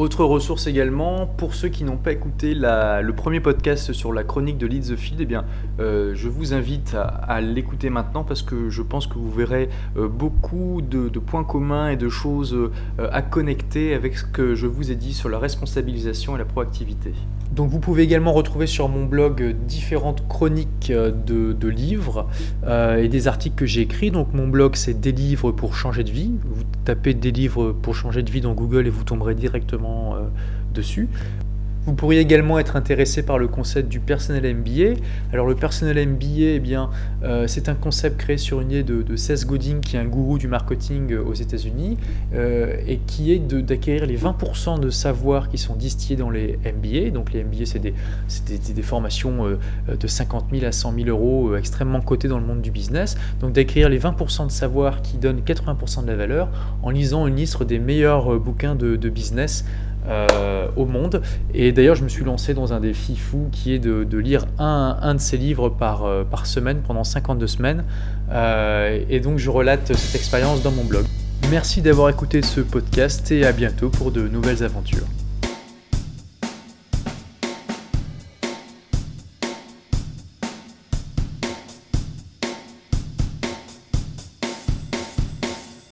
Autre 0.00 0.24
ressource 0.24 0.66
également, 0.66 1.26
pour 1.26 1.52
ceux 1.52 1.68
qui 1.68 1.84
n'ont 1.84 1.98
pas 1.98 2.12
écouté 2.12 2.54
le 2.54 3.10
premier 3.10 3.40
podcast 3.40 3.92
sur 3.92 4.14
la 4.14 4.24
chronique 4.24 4.56
de 4.56 4.66
Lead 4.66 4.82
the 4.82 4.96
Field, 4.96 5.20
eh 5.20 5.26
bien, 5.26 5.44
euh, 5.78 6.12
je 6.14 6.26
vous 6.30 6.54
invite 6.54 6.96
à, 6.96 7.42
l'écouter 7.42 7.90
maintenant 7.90 8.24
parce 8.24 8.40
que 8.40 8.70
je 8.70 8.80
pense 8.80 9.06
que 9.06 9.18
vous 9.18 9.30
verrez 9.30 9.68
euh, 9.98 10.08
beaucoup 10.08 10.80
de, 10.80 11.10
points 11.18 11.44
communs 11.44 11.90
et 11.90 11.98
de 11.98 12.08
choses 12.08 12.54
euh, 12.54 12.70
à 13.12 13.20
connecter 13.20 13.92
avec 13.92 14.16
ce 14.16 14.24
que 14.24 14.54
je 14.54 14.66
vous 14.66 14.90
ai 14.90 14.94
dit 14.94 15.12
sur 15.12 15.28
la 15.28 15.38
responsabilisation 15.38 16.34
et 16.34 16.38
la 16.38 16.46
proactivité. 16.46 17.12
Donc 17.52 17.68
vous 17.68 17.80
pouvez 17.80 18.02
également 18.02 18.32
retrouver 18.32 18.66
sur 18.66 18.88
mon 18.88 19.04
blog 19.04 19.54
différentes 19.66 20.26
chroniques 20.28 20.90
de, 20.90 21.68
livres 21.68 22.26
et 22.66 23.08
des 23.08 23.28
articles 23.28 23.56
que 23.56 23.66
j'ai 23.66 23.82
écrits. 23.82 24.12
Donc 24.12 24.32
mon 24.32 24.46
blog 24.46 24.76
c'est 24.76 24.98
des 24.98 25.12
livres 25.12 25.50
pour 25.50 25.74
changer 25.74 26.04
de 26.04 26.10
vie. 26.10 26.30
Vous 26.44 26.62
tapez 26.84 27.12
des 27.12 27.32
livres 27.32 27.72
pour 27.72 27.96
changer 27.96 28.22
de 28.22 28.30
vie 28.30 28.40
dans 28.40 28.54
Google 28.54 28.86
et 28.86 28.90
vous 28.90 29.02
tomberez 29.02 29.34
directement 29.34 29.89
dessus. 30.72 31.08
Vous 31.86 31.94
pourriez 31.94 32.20
également 32.20 32.58
être 32.58 32.76
intéressé 32.76 33.22
par 33.22 33.38
le 33.38 33.48
concept 33.48 33.88
du 33.88 34.00
personnel 34.00 34.54
MBA. 34.54 35.00
Alors 35.32 35.46
le 35.46 35.54
personnel 35.54 36.08
MBA, 36.08 36.56
eh 36.56 36.58
bien, 36.60 36.90
euh, 37.24 37.46
c'est 37.46 37.70
un 37.70 37.74
concept 37.74 38.18
créé 38.18 38.36
sur 38.36 38.60
une 38.60 38.70
idée 38.70 38.82
de, 38.82 39.16
Seth 39.16 39.46
Godin, 39.46 39.80
qui 39.80 39.96
est 39.96 39.98
un 39.98 40.04
gourou 40.04 40.36
du 40.36 40.46
marketing 40.46 41.12
euh, 41.12 41.22
aux 41.22 41.32
États-Unis, 41.32 41.96
et 42.86 42.98
qui 43.06 43.32
est 43.32 43.38
d'acquérir 43.38 44.06
les 44.06 44.18
20% 44.18 44.78
de 44.78 44.90
savoirs 44.90 45.48
qui 45.48 45.56
sont 45.56 45.74
distillés 45.74 46.16
dans 46.16 46.30
les 46.30 46.58
MBA. 46.64 47.10
Donc 47.10 47.32
les 47.32 47.42
MBA, 47.42 47.64
c'est 47.64 47.78
des, 47.78 48.82
formations 48.82 49.58
de 49.88 50.06
50 50.06 50.46
000 50.52 50.64
à 50.64 50.72
100 50.72 50.94
000 50.94 51.08
euros 51.08 51.56
extrêmement 51.56 52.00
cotées 52.00 52.28
dans 52.28 52.38
le 52.38 52.46
monde 52.46 52.60
du 52.60 52.70
business. 52.70 53.16
Donc 53.40 53.52
d'acquérir 53.52 53.88
les 53.88 53.98
20% 53.98 54.46
de 54.46 54.52
savoirs 54.52 55.02
qui 55.02 55.16
donnent 55.16 55.40
80% 55.40 56.02
de 56.02 56.06
la 56.08 56.16
valeur 56.16 56.48
en 56.82 56.90
lisant 56.90 57.26
une 57.26 57.36
liste 57.36 57.62
des 57.62 57.78
meilleurs 57.78 58.38
bouquins 58.38 58.74
de, 58.74 58.96
de 58.96 59.08
business 59.08 59.64
euh, 60.10 60.66
au 60.76 60.86
monde. 60.86 61.22
Et 61.54 61.72
d'ailleurs, 61.72 61.94
je 61.94 62.02
me 62.02 62.08
suis 62.08 62.24
lancé 62.24 62.52
dans 62.52 62.72
un 62.72 62.80
défi 62.80 63.16
fou 63.16 63.48
qui 63.52 63.72
est 63.72 63.78
de, 63.78 64.18
lire 64.18 64.46
un, 64.58 64.98
un, 65.00 65.14
de 65.14 65.20
ces 65.20 65.36
livres 65.36 65.68
par, 65.68 66.04
euh, 66.04 66.24
par 66.24 66.46
semaine 66.46 66.80
pendant 66.84 67.04
52 67.04 67.46
semaines. 67.46 67.84
Euh, 68.30 69.00
et 69.08 69.20
donc, 69.20 69.38
je 69.38 69.50
relate 69.50 69.94
cette 69.94 70.14
expérience 70.14 70.62
dans 70.62 70.72
mon 70.72 70.84
blog. 70.84 71.04
Merci 71.50 71.80
d'avoir 71.80 72.08
écouté 72.08 72.42
ce 72.42 72.60
podcast 72.60 73.30
et 73.30 73.46
à 73.46 73.52
bientôt 73.52 73.88
pour 73.88 74.10
de 74.10 74.26
nouvelles 74.28 74.62
aventures. 74.62 75.06